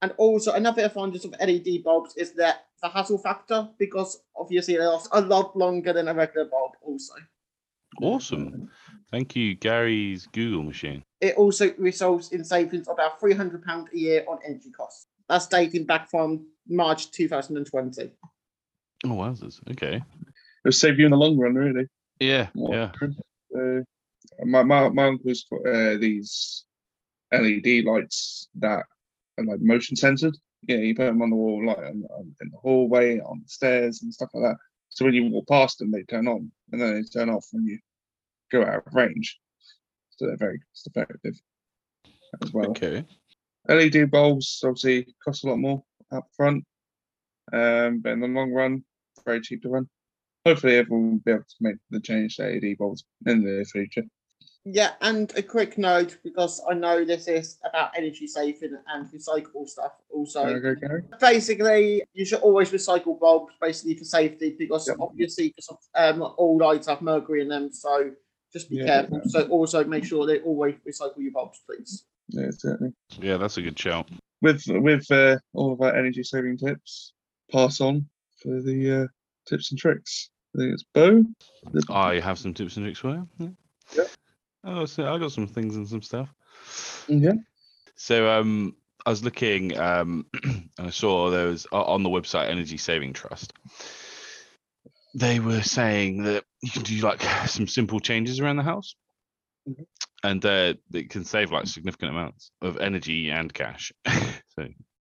And 0.00 0.12
also 0.16 0.52
another 0.54 0.82
advantage 0.84 1.24
of 1.24 1.34
LED 1.40 1.82
bulbs 1.84 2.16
is 2.16 2.32
that 2.34 2.66
the 2.82 2.88
hassle 2.88 3.18
factor, 3.18 3.68
because 3.78 4.20
obviously 4.36 4.76
they 4.76 4.84
last 4.84 5.08
a 5.12 5.20
lot 5.20 5.56
longer 5.56 5.92
than 5.92 6.08
a 6.08 6.14
regular 6.14 6.48
bulb. 6.48 6.72
Also, 6.82 7.14
Awesome. 8.00 8.70
Thank 9.10 9.36
you, 9.36 9.54
Gary's 9.54 10.26
Google 10.32 10.62
machine. 10.62 11.02
it 11.20 11.36
also 11.36 11.74
results 11.76 12.30
in 12.32 12.42
savings 12.42 12.88
of 12.88 12.94
about 12.94 13.20
three 13.20 13.34
hundred 13.34 13.62
pound 13.64 13.88
a 13.92 13.98
year 13.98 14.24
on 14.26 14.38
energy 14.46 14.70
costs. 14.70 15.06
That's 15.28 15.46
dating 15.46 15.84
back 15.84 16.08
from 16.08 16.46
March 16.66 17.10
two 17.10 17.28
thousand 17.28 17.58
and 17.58 17.66
twenty. 17.66 18.10
Oh, 19.04 19.08
wowzers. 19.08 19.60
Okay. 19.72 20.02
It'll 20.64 20.72
save 20.72 20.98
you 20.98 21.06
in 21.06 21.10
the 21.10 21.16
long 21.16 21.36
run, 21.38 21.54
really. 21.54 21.86
Yeah, 22.20 22.48
What- 22.54 22.72
yeah. 22.72 22.92
Uh, 23.54 23.80
my 24.46 24.62
my 24.62 24.88
my 24.88 25.08
uncle's 25.08 25.44
got 25.50 25.66
uh, 25.66 25.98
these 25.98 26.64
LED 27.32 27.84
lights 27.84 28.48
that 28.60 28.84
are 29.38 29.44
like 29.44 29.60
motion 29.60 29.94
censored. 29.96 30.36
Yeah, 30.66 30.76
you 30.76 30.94
put 30.94 31.06
them 31.06 31.20
on 31.20 31.30
the 31.30 31.36
wall, 31.36 31.66
like 31.66 31.78
on, 31.78 32.04
on, 32.10 32.34
in 32.40 32.50
the 32.50 32.56
hallway, 32.58 33.18
on 33.20 33.40
the 33.42 33.48
stairs, 33.48 34.02
and 34.02 34.14
stuff 34.14 34.30
like 34.32 34.44
that. 34.52 34.56
So 34.88 35.04
when 35.04 35.14
you 35.14 35.26
walk 35.26 35.48
past 35.48 35.78
them, 35.78 35.90
they 35.90 36.02
turn 36.04 36.28
on, 36.28 36.50
and 36.70 36.80
then 36.80 36.94
they 36.94 37.02
turn 37.02 37.28
off 37.30 37.46
when 37.52 37.66
you 37.66 37.78
go 38.50 38.62
out 38.62 38.86
of 38.86 38.94
range. 38.94 39.38
So 40.10 40.26
they're 40.26 40.36
very 40.36 40.58
cost 40.60 40.86
effective 40.86 41.34
as 42.42 42.52
well. 42.52 42.70
Okay. 42.70 43.04
LED 43.68 44.10
bulbs 44.10 44.62
obviously 44.64 45.06
cost 45.24 45.44
a 45.44 45.48
lot 45.48 45.58
more 45.58 45.82
up 46.10 46.26
front, 46.36 46.64
um, 47.52 48.00
but 48.00 48.12
in 48.12 48.20
the 48.20 48.28
long 48.28 48.52
run, 48.52 48.84
very 49.24 49.40
cheap 49.40 49.62
to 49.62 49.68
run. 49.68 49.88
Hopefully, 50.46 50.76
everyone 50.76 51.12
will 51.12 51.18
be 51.24 51.30
able 51.32 51.42
to 51.44 51.56
make 51.60 51.76
the 51.90 52.00
change 52.00 52.36
to 52.36 52.42
LED 52.44 52.76
bulbs 52.78 53.04
in 53.26 53.42
the 53.44 53.64
future. 53.64 54.02
Yeah, 54.64 54.92
and 55.00 55.32
a 55.36 55.42
quick 55.42 55.76
note 55.76 56.18
because 56.22 56.60
I 56.70 56.74
know 56.74 57.04
this 57.04 57.26
is 57.26 57.58
about 57.64 57.90
energy 57.96 58.28
saving 58.28 58.76
and 58.94 59.06
recyclable 59.10 59.68
stuff. 59.68 59.92
Also, 60.08 60.40
Okay, 60.46 60.80
Gary. 60.80 61.02
basically 61.20 62.02
you 62.14 62.24
should 62.24 62.40
always 62.40 62.70
recycle 62.70 63.18
bulbs 63.18 63.54
basically 63.60 63.96
for 63.96 64.04
safety 64.04 64.54
because 64.56 64.86
Yep. 64.86 64.96
obviously 65.00 65.48
because 65.48 65.68
of, 65.68 65.78
um, 65.96 66.22
all 66.36 66.58
lights 66.58 66.86
have 66.86 67.02
mercury 67.02 67.42
in 67.42 67.48
them 67.48 67.72
so 67.72 68.12
just 68.52 68.70
be 68.70 68.76
Yeah. 68.76 68.84
careful 68.86 69.20
so 69.26 69.48
also 69.48 69.82
make 69.82 70.04
sure 70.04 70.26
they 70.26 70.38
always 70.42 70.76
recycle 70.86 71.18
your 71.18 71.32
bulbs 71.32 71.60
please 71.66 72.04
Yeah, 72.28 72.50
certainly. 72.52 72.92
Yeah, 73.20 73.38
that's 73.38 73.56
a 73.56 73.62
good 73.62 73.76
shout. 73.78 74.08
With 74.42 74.62
with 74.68 75.10
uh, 75.10 75.38
all 75.54 75.72
of 75.72 75.80
our 75.80 75.94
energy 75.94 76.22
saving 76.22 76.58
tips, 76.58 77.14
pass 77.50 77.80
on 77.80 78.08
for 78.42 78.60
the 78.60 79.02
uh, 79.02 79.06
tips 79.46 79.70
and 79.70 79.78
tricks. 79.78 80.30
I 80.54 80.58
think 80.58 80.74
it's 80.74 80.84
Bo. 80.92 81.22
I 81.88 82.20
have 82.20 82.38
some 82.38 82.54
tips 82.54 82.76
and 82.76 82.84
tricks 82.84 82.98
for 82.98 83.10
you. 83.10 83.28
Yeah. 83.38 83.48
Yep. 83.96 84.08
Oh, 84.64 84.84
so 84.84 85.12
I 85.12 85.18
got 85.18 85.32
some 85.32 85.46
things 85.46 85.76
and 85.76 85.88
some 85.88 86.02
stuff. 86.02 86.32
Yeah. 87.08 87.32
So 87.96 88.28
um, 88.30 88.76
I 89.04 89.10
was 89.10 89.24
looking 89.24 89.76
um, 89.78 90.26
and 90.44 90.70
I 90.78 90.90
saw 90.90 91.30
there 91.30 91.48
was 91.48 91.66
on 91.72 92.02
the 92.02 92.10
website 92.10 92.48
Energy 92.48 92.76
Saving 92.76 93.12
Trust. 93.12 93.52
They 95.14 95.40
were 95.40 95.62
saying 95.62 96.24
that 96.24 96.44
you 96.62 96.70
can 96.70 96.82
do 96.82 96.96
like 97.00 97.22
some 97.46 97.66
simple 97.66 98.00
changes 98.00 98.40
around 98.40 98.56
the 98.56 98.62
house, 98.62 98.94
Mhm. 99.68 99.86
and 100.24 100.44
uh, 100.44 100.74
it 100.92 101.10
can 101.10 101.24
save 101.24 101.52
like 101.52 101.66
significant 101.66 102.10
amounts 102.10 102.50
of 102.62 102.78
energy 102.78 103.30
and 103.30 103.52
cash. 103.52 103.92
so 104.56 104.68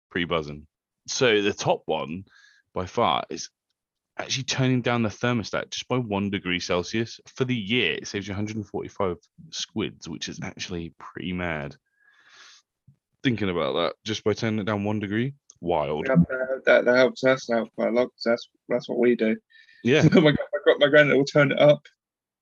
pre 0.10 0.26
buzzing. 0.26 0.66
So 1.08 1.42
the 1.42 1.54
top 1.54 1.84
one 1.86 2.24
by 2.74 2.86
far 2.86 3.24
is 3.30 3.50
actually 4.18 4.44
turning 4.44 4.82
down 4.82 5.02
the 5.02 5.10
thermostat 5.10 5.70
just 5.72 5.88
by 5.88 5.98
one 5.98 6.30
degree 6.30 6.60
Celsius 6.60 7.20
for 7.36 7.46
the 7.46 7.56
year. 7.56 7.94
It 7.94 8.08
saves 8.08 8.28
you 8.28 8.34
145 8.34 9.18
squids, 9.52 10.10
which 10.10 10.28
is 10.28 10.40
actually 10.44 10.94
pretty 11.00 11.34
mad. 11.34 11.76
Thinking 13.24 13.50
about 13.50 13.74
that, 13.74 13.96
just 14.06 14.24
by 14.24 14.34
turning 14.34 14.60
it 14.60 14.66
down 14.66 14.84
one 14.84 15.00
degree, 15.00 15.34
wild. 15.62 16.08
Yeah, 16.08 16.16
that, 16.66 16.86
that 16.86 16.96
helps 16.96 17.24
us 17.24 17.50
out 17.50 17.70
quite 17.76 17.90
a 17.90 17.92
lot 17.92 18.06
'cause 18.08 18.24
that's 18.26 18.50
that's 18.70 18.88
what 18.90 19.00
we 19.00 19.16
do. 19.16 19.36
Yeah, 19.84 20.04
my, 20.14 20.22
my, 20.22 20.32
my, 20.32 20.74
my 20.80 20.88
granddad 20.88 21.18
will 21.18 21.26
turn 21.26 21.52
it 21.52 21.60
up, 21.60 21.82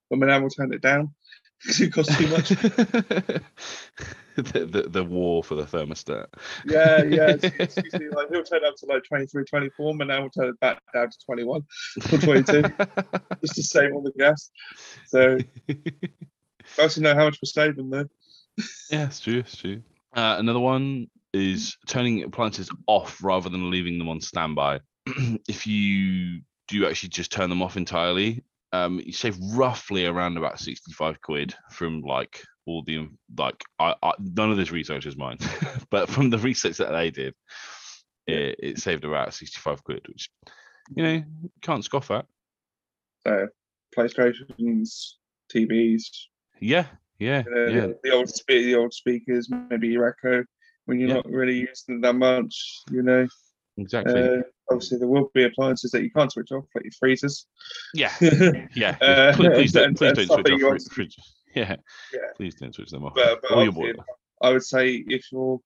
but 0.09 0.19
my 0.19 0.27
nan 0.27 0.43
will 0.43 0.49
turn 0.49 0.73
it 0.73 0.81
down 0.81 1.13
because 1.61 1.81
it 1.81 1.93
costs 1.93 2.17
too 2.17 2.27
much. 2.27 2.49
the, 4.35 4.65
the 4.65 4.85
the 4.89 5.03
war 5.03 5.43
for 5.43 5.55
the 5.55 5.63
thermostat. 5.63 6.27
Yeah, 6.65 7.03
yeah. 7.03 7.35
It's, 7.41 7.43
it's 7.77 7.77
like 7.93 8.29
he'll 8.29 8.43
turn 8.43 8.63
up 8.65 8.75
to 8.77 8.85
like 8.85 9.03
23, 9.03 9.45
24, 9.45 9.89
and 9.91 10.07
now 10.07 10.21
we'll 10.21 10.29
turn 10.29 10.49
it 10.49 10.59
back 10.59 10.81
down 10.93 11.09
to 11.09 11.17
21 11.25 11.61
or 12.13 12.17
22 12.19 12.61
just 13.41 13.55
to 13.55 13.63
save 13.63 13.93
on 13.93 14.03
the 14.03 14.11
gas. 14.17 14.51
So 15.07 15.37
I 15.69 16.81
also 16.81 17.01
know 17.01 17.15
how 17.15 17.25
much 17.25 17.39
we're 17.41 17.47
saving 17.47 17.89
though. 17.89 18.07
Yeah, 18.91 19.05
it's 19.05 19.19
true. 19.19 19.39
It's 19.39 19.55
true. 19.55 19.81
Uh, 20.13 20.35
another 20.39 20.59
one 20.59 21.07
is 21.33 21.77
turning 21.87 22.23
appliances 22.23 22.69
off 22.87 23.23
rather 23.23 23.49
than 23.49 23.69
leaving 23.69 23.97
them 23.97 24.09
on 24.09 24.21
standby. 24.21 24.79
if 25.47 25.67
you 25.67 26.41
do 26.67 26.85
actually 26.87 27.09
just 27.09 27.31
turn 27.31 27.49
them 27.49 27.61
off 27.61 27.77
entirely, 27.77 28.43
um, 28.85 28.99
you 29.03 29.13
save 29.13 29.37
roughly 29.53 30.05
around 30.05 30.37
about 30.37 30.59
sixty-five 30.59 31.21
quid 31.21 31.53
from 31.71 32.01
like 32.01 32.43
all 32.65 32.83
the 32.83 33.07
like. 33.37 33.63
I, 33.79 33.95
I 34.03 34.13
none 34.19 34.51
of 34.51 34.57
this 34.57 34.71
research 34.71 35.05
is 35.05 35.17
mine, 35.17 35.37
but 35.89 36.09
from 36.09 36.29
the 36.29 36.37
research 36.39 36.77
that 36.77 36.91
they 36.91 37.09
did, 37.09 37.33
it, 38.27 38.55
it 38.59 38.79
saved 38.79 39.05
about 39.05 39.33
sixty-five 39.33 39.83
quid, 39.83 40.05
which 40.07 40.29
you 40.95 41.03
know, 41.03 41.23
can't 41.61 41.83
scoff 41.83 42.11
at. 42.11 42.25
So 43.25 43.47
PlayStations, 43.95 45.13
TVs, 45.53 46.03
Yeah, 46.59 46.87
yeah, 47.19 47.43
uh, 47.47 47.69
yeah. 47.69 47.87
the 48.03 48.11
old 48.11 48.29
spe- 48.29 48.47
the 48.47 48.75
old 48.75 48.93
speakers, 48.93 49.49
maybe 49.69 49.87
your 49.87 50.07
Echo 50.07 50.43
when 50.85 50.99
you're 50.99 51.09
Yeah. 51.09 51.15
not 51.15 51.29
really 51.29 51.57
using 51.59 51.99
them 51.99 52.01
that 52.01 52.13
much. 52.13 52.83
You 52.91 53.01
know, 53.03 53.27
Exactly. 53.77 54.21
uh, 54.21 54.41
obviously 54.69 54.97
there 54.97 55.07
will 55.07 55.29
be 55.33 55.43
appliances 55.45 55.91
that 55.91 56.03
you 56.03 56.11
can't 56.11 56.31
switch 56.31 56.51
off, 56.51 56.65
like 56.75 56.83
your 56.85 56.91
freezers. 56.99 57.45
yeah, 57.93 58.13
yeah. 58.75 58.97
uh, 59.01 59.33
please, 59.35 59.49
please 59.53 59.71
don't, 59.73 59.85
and- 59.85 59.97
please 60.15 60.29
and 60.29 60.43
don't 60.43 60.59
switch 60.59 60.63
off 60.63 60.93
fridge. 60.93 61.15
Yeah, 61.55 61.75
Yeah. 62.13 62.19
please 62.35 62.53
don't 62.55 62.75
switch 62.75 62.91
them 62.91 63.03
off. 63.05 63.13
but, 63.15 63.41
but. 63.41 63.57
I 64.43 64.49
would 64.51 64.63
say 64.63 65.03
if 65.07 65.31
you're 65.31 65.59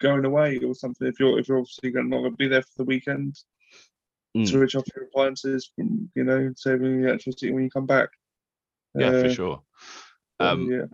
going 0.00 0.24
away 0.24 0.58
or 0.58 0.74
something, 0.74 1.06
if 1.06 1.20
you're 1.20 1.38
if 1.38 1.48
you're 1.48 1.58
obviously 1.58 1.90
not 1.92 2.08
going 2.20 2.30
to 2.30 2.36
be 2.36 2.48
there 2.48 2.62
for 2.62 2.72
the 2.78 2.84
weekend, 2.84 3.36
Mm. 4.34 4.48
switch 4.48 4.74
off 4.76 4.84
your 4.96 5.04
appliances, 5.04 5.70
from, 5.76 6.10
you 6.14 6.24
know, 6.24 6.50
saving 6.56 7.02
the 7.02 7.08
electricity 7.08 7.52
when 7.52 7.64
you 7.64 7.70
come 7.70 7.84
back. 7.84 8.08
Yeah, 8.94 9.10
for 9.10 9.26
Uh, 9.26 9.32
sure. 9.34 9.62
Um, 10.40 10.70
yeah, 10.72 10.86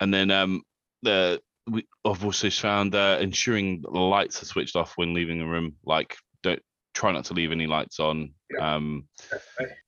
and 0.00 0.12
then 0.12 0.30
um, 0.30 0.60
the 1.02 1.40
we 1.68 1.86
I've 2.04 2.24
also 2.24 2.50
found 2.50 2.94
uh, 2.94 3.18
ensuring 3.20 3.82
that 3.82 3.92
the 3.92 4.00
lights 4.00 4.42
are 4.42 4.46
switched 4.46 4.76
off 4.76 4.92
when 4.96 5.14
leaving 5.14 5.38
the 5.38 5.46
room. 5.46 5.76
Like, 5.84 6.16
don't 6.42 6.62
try 6.94 7.12
not 7.12 7.24
to 7.26 7.34
leave 7.34 7.52
any 7.52 7.66
lights 7.66 8.00
on. 8.00 8.32
Yeah. 8.50 8.74
Um, 8.74 9.08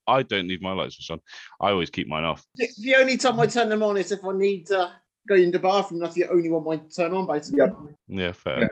I 0.06 0.22
don't 0.22 0.48
leave 0.48 0.62
my 0.62 0.72
lights 0.72 1.08
on. 1.10 1.20
I 1.60 1.70
always 1.70 1.90
keep 1.90 2.08
mine 2.08 2.24
off. 2.24 2.44
The 2.56 2.68
the 2.80 2.96
only 2.96 3.16
time 3.16 3.38
I 3.40 3.46
turn 3.46 3.68
them 3.68 3.82
on 3.82 3.96
is 3.96 4.12
if 4.12 4.24
I 4.24 4.32
need 4.32 4.66
to 4.66 4.92
go 5.28 5.34
in 5.34 5.50
the 5.50 5.58
bathroom. 5.58 6.00
That's 6.00 6.14
the 6.14 6.26
only 6.26 6.48
one 6.48 6.80
I 6.80 6.82
turn 6.94 7.12
on, 7.12 7.26
basically. 7.26 7.60
Yep. 7.60 7.76
Yeah, 8.08 8.32
fair. 8.32 8.60
Yeah. 8.60 8.68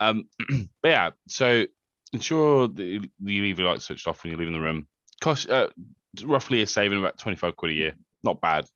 Um, 0.00 0.28
but 0.82 0.88
yeah, 0.88 1.10
so 1.28 1.64
ensure 2.12 2.68
that 2.68 2.82
you 2.82 3.02
you 3.22 3.42
leave 3.42 3.58
your 3.58 3.68
lights 3.68 3.84
switched 3.84 4.06
off 4.06 4.22
when 4.22 4.30
you're 4.30 4.38
leaving 4.38 4.54
the 4.54 4.60
room. 4.60 4.86
Cost 5.20 5.50
uh, 5.50 5.68
roughly 6.24 6.62
a 6.62 6.66
saving 6.66 6.98
of 6.98 7.04
about 7.04 7.18
25 7.18 7.56
quid 7.56 7.72
a 7.72 7.74
year. 7.74 7.92
Not 8.22 8.40
bad. 8.40 8.66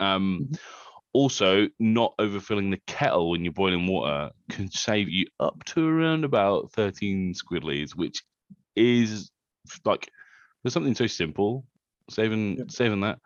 Um, 0.00 0.48
Mhm. 0.50 0.58
Also, 1.12 1.66
not 1.80 2.14
overfilling 2.18 2.70
the 2.70 2.80
kettle 2.86 3.30
when 3.30 3.44
you're 3.44 3.52
boiling 3.52 3.86
water 3.86 4.30
can 4.48 4.70
save 4.70 5.08
you 5.08 5.26
up 5.40 5.64
to 5.64 5.86
around 5.86 6.24
about 6.24 6.70
13 6.72 7.34
squidleys, 7.34 7.90
which 7.96 8.22
is 8.76 9.30
like 9.84 10.08
there's 10.62 10.72
something 10.72 10.94
so 10.94 11.06
simple. 11.08 11.64
Saving 12.10 12.56
Yeah. 12.58 12.64
saving 12.68 13.00
that. 13.00 13.18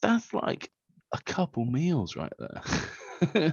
That's 0.00 0.32
like 0.32 0.70
a 1.12 1.18
couple 1.24 1.64
meals 1.64 2.14
right 2.16 2.32
there. 2.38 3.52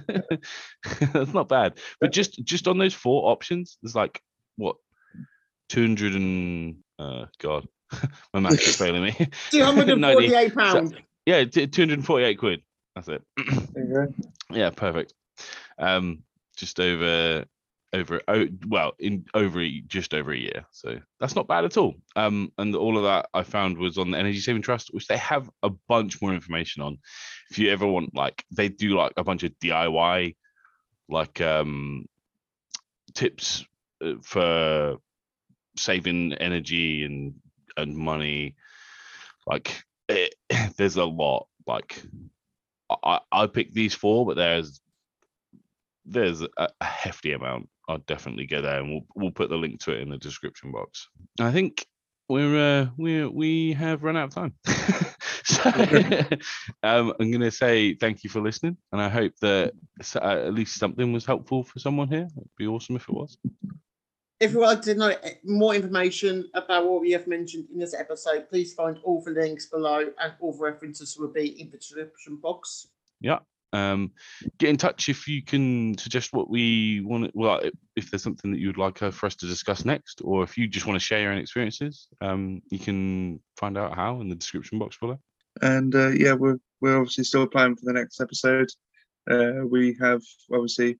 That's 1.12 1.34
not 1.34 1.48
bad. 1.48 1.78
But 2.00 2.12
just 2.12 2.42
just 2.44 2.68
on 2.68 2.78
those 2.78 2.94
four 2.94 3.30
options, 3.30 3.78
there's 3.82 3.94
like 3.94 4.20
what 4.56 4.76
200 5.70 6.14
and 6.14 6.76
uh 6.98 7.26
god 7.40 7.66
my 8.34 8.40
maths 8.40 8.66
is 8.66 8.76
failing 8.76 9.02
me 9.04 9.12
Two 9.50 9.62
hundred 9.64 9.88
and 9.88 10.00
90. 10.00 10.28
forty-eight 10.28 10.54
pounds. 10.54 10.92
yeah 11.26 11.44
248 11.44 12.34
quid 12.38 12.62
that's 12.94 13.08
it. 13.08 13.22
There 13.72 13.84
you 13.84 13.94
go. 13.94 14.14
yeah 14.50 14.70
perfect. 14.70 15.14
Um 15.78 16.22
just 16.56 16.80
over 16.80 17.44
over 17.92 18.20
oh, 18.28 18.46
well 18.68 18.92
in 19.00 19.24
over 19.34 19.66
just 19.88 20.14
over 20.14 20.30
a 20.32 20.38
year 20.38 20.64
so 20.70 21.00
that's 21.18 21.34
not 21.34 21.48
bad 21.48 21.64
at 21.64 21.76
all. 21.76 21.94
Um 22.16 22.52
and 22.58 22.74
all 22.76 22.96
of 22.96 23.04
that 23.04 23.28
i 23.34 23.42
found 23.42 23.78
was 23.78 23.98
on 23.98 24.10
the 24.12 24.18
energy 24.18 24.38
saving 24.40 24.62
trust 24.62 24.90
which 24.92 25.06
they 25.06 25.16
have 25.16 25.50
a 25.62 25.70
bunch 25.88 26.20
more 26.22 26.32
information 26.34 26.82
on. 26.82 26.98
If 27.50 27.58
you 27.58 27.70
ever 27.70 27.86
want 27.86 28.14
like 28.14 28.44
they 28.50 28.68
do 28.68 28.96
like 28.96 29.12
a 29.16 29.24
bunch 29.24 29.42
of 29.42 29.52
diy 29.62 30.36
like 31.08 31.40
um 31.40 32.06
tips 33.14 33.64
uh, 34.04 34.14
for 34.22 34.96
saving 35.76 36.34
energy 36.34 37.04
and 37.04 37.34
and 37.76 37.96
money 37.96 38.54
like 39.46 39.82
it, 40.08 40.34
there's 40.76 40.96
a 40.96 41.04
lot 41.04 41.46
like 41.66 42.02
I, 43.02 43.20
I 43.32 43.46
picked 43.46 43.74
these 43.74 43.94
four, 43.94 44.26
but 44.26 44.36
there's 44.36 44.80
there's 46.04 46.42
a, 46.42 46.48
a 46.80 46.84
hefty 46.84 47.32
amount. 47.32 47.68
I'll 47.88 47.98
definitely 47.98 48.46
go 48.46 48.62
there, 48.62 48.80
and 48.80 48.90
we'll 48.90 49.06
we'll 49.14 49.30
put 49.32 49.50
the 49.50 49.56
link 49.56 49.80
to 49.80 49.92
it 49.92 50.00
in 50.00 50.10
the 50.10 50.18
description 50.18 50.72
box. 50.72 51.08
I 51.40 51.52
think 51.52 51.86
we're 52.28 52.82
uh, 52.82 52.86
we 52.96 53.26
we 53.26 53.72
have 53.74 54.02
run 54.02 54.16
out 54.16 54.28
of 54.28 54.34
time, 54.34 54.54
so 55.44 55.62
um, 56.82 57.12
I'm 57.18 57.30
going 57.30 57.40
to 57.40 57.50
say 57.50 57.94
thank 57.94 58.24
you 58.24 58.30
for 58.30 58.40
listening, 58.40 58.76
and 58.92 59.00
I 59.00 59.08
hope 59.08 59.32
that 59.40 59.72
uh, 60.14 60.18
at 60.18 60.54
least 60.54 60.78
something 60.78 61.12
was 61.12 61.26
helpful 61.26 61.64
for 61.64 61.78
someone 61.78 62.08
here. 62.08 62.28
It'd 62.36 62.50
be 62.56 62.66
awesome 62.66 62.96
if 62.96 63.08
it 63.08 63.14
was. 63.14 63.38
If 64.40 64.52
you 64.52 64.60
would 64.60 64.66
like 64.66 64.82
to 64.82 64.94
know 64.94 65.08
eh, 65.22 65.34
more 65.44 65.74
information 65.74 66.48
about 66.54 66.86
what 66.88 67.02
we 67.02 67.10
have 67.10 67.26
mentioned 67.26 67.66
in 67.70 67.78
this 67.78 67.94
episode, 67.94 68.48
please 68.48 68.72
find 68.72 68.98
all 69.04 69.22
the 69.22 69.32
links 69.32 69.66
below 69.66 70.06
and 70.18 70.32
all 70.40 70.52
the 70.52 70.62
references 70.62 71.16
will 71.18 71.28
be 71.28 71.60
in 71.60 71.68
the 71.70 71.76
description 71.76 72.36
box. 72.36 72.88
Yeah. 73.20 73.40
Um, 73.74 74.12
get 74.58 74.70
in 74.70 74.78
touch 74.78 75.10
if 75.10 75.28
you 75.28 75.44
can 75.44 75.96
suggest 75.98 76.32
what 76.32 76.48
we 76.48 77.02
want. 77.02 77.30
Well, 77.34 77.60
if 77.96 78.10
there's 78.10 78.22
something 78.22 78.50
that 78.50 78.58
you 78.58 78.68
would 78.68 78.78
like 78.78 79.02
uh, 79.02 79.10
for 79.10 79.26
us 79.26 79.36
to 79.36 79.46
discuss 79.46 79.84
next, 79.84 80.22
or 80.24 80.42
if 80.42 80.56
you 80.56 80.66
just 80.66 80.86
want 80.86 80.98
to 80.98 81.04
share 81.04 81.20
your 81.20 81.32
own 81.32 81.38
experiences, 81.38 82.08
um, 82.22 82.62
you 82.70 82.78
can 82.78 83.40
find 83.58 83.76
out 83.76 83.94
how 83.94 84.22
in 84.22 84.28
the 84.30 84.34
description 84.34 84.78
box 84.78 84.96
below. 84.98 85.18
And 85.60 85.94
uh, 85.94 86.08
yeah, 86.08 86.32
we're 86.32 86.58
we're 86.80 86.96
obviously 86.96 87.24
still 87.24 87.42
applying 87.42 87.76
for 87.76 87.84
the 87.84 87.92
next 87.92 88.20
episode. 88.20 88.70
Uh, 89.30 89.66
we 89.68 89.96
have 90.00 90.22
obviously 90.52 90.98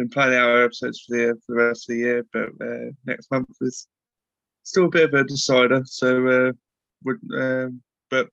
been 0.00 0.08
planning 0.08 0.38
our 0.38 0.64
episodes 0.64 1.00
for 1.00 1.16
the 1.16 1.40
for 1.46 1.54
the 1.54 1.62
rest 1.62 1.88
of 1.88 1.94
the 1.94 2.00
year, 2.00 2.26
but 2.32 2.48
uh, 2.60 2.90
next 3.04 3.30
month 3.30 3.48
is 3.60 3.86
still 4.62 4.86
a 4.86 4.88
bit 4.88 5.12
of 5.12 5.14
a 5.14 5.24
decider. 5.24 5.82
So, 5.84 6.26
uh, 6.26 6.52
would 7.04 7.20
um, 7.36 7.82
but 8.10 8.28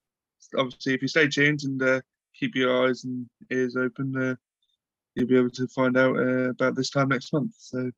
obviously, 0.58 0.94
if 0.94 1.02
you 1.02 1.08
stay 1.08 1.28
tuned 1.28 1.64
and 1.64 1.82
uh, 1.82 2.02
keep 2.40 2.56
your 2.56 2.88
eyes 2.88 3.04
and 3.04 3.28
ears 3.52 3.76
open, 3.76 4.16
uh, 4.18 4.36
you'll 5.16 5.28
be 5.28 5.38
able 5.38 5.50
to 5.52 5.68
find 5.68 5.98
out 5.98 6.16
uh, 6.18 6.50
about 6.50 6.76
this 6.76 6.90
time 6.90 7.10
next 7.10 7.34
month. 7.34 7.54
So, 7.58 7.92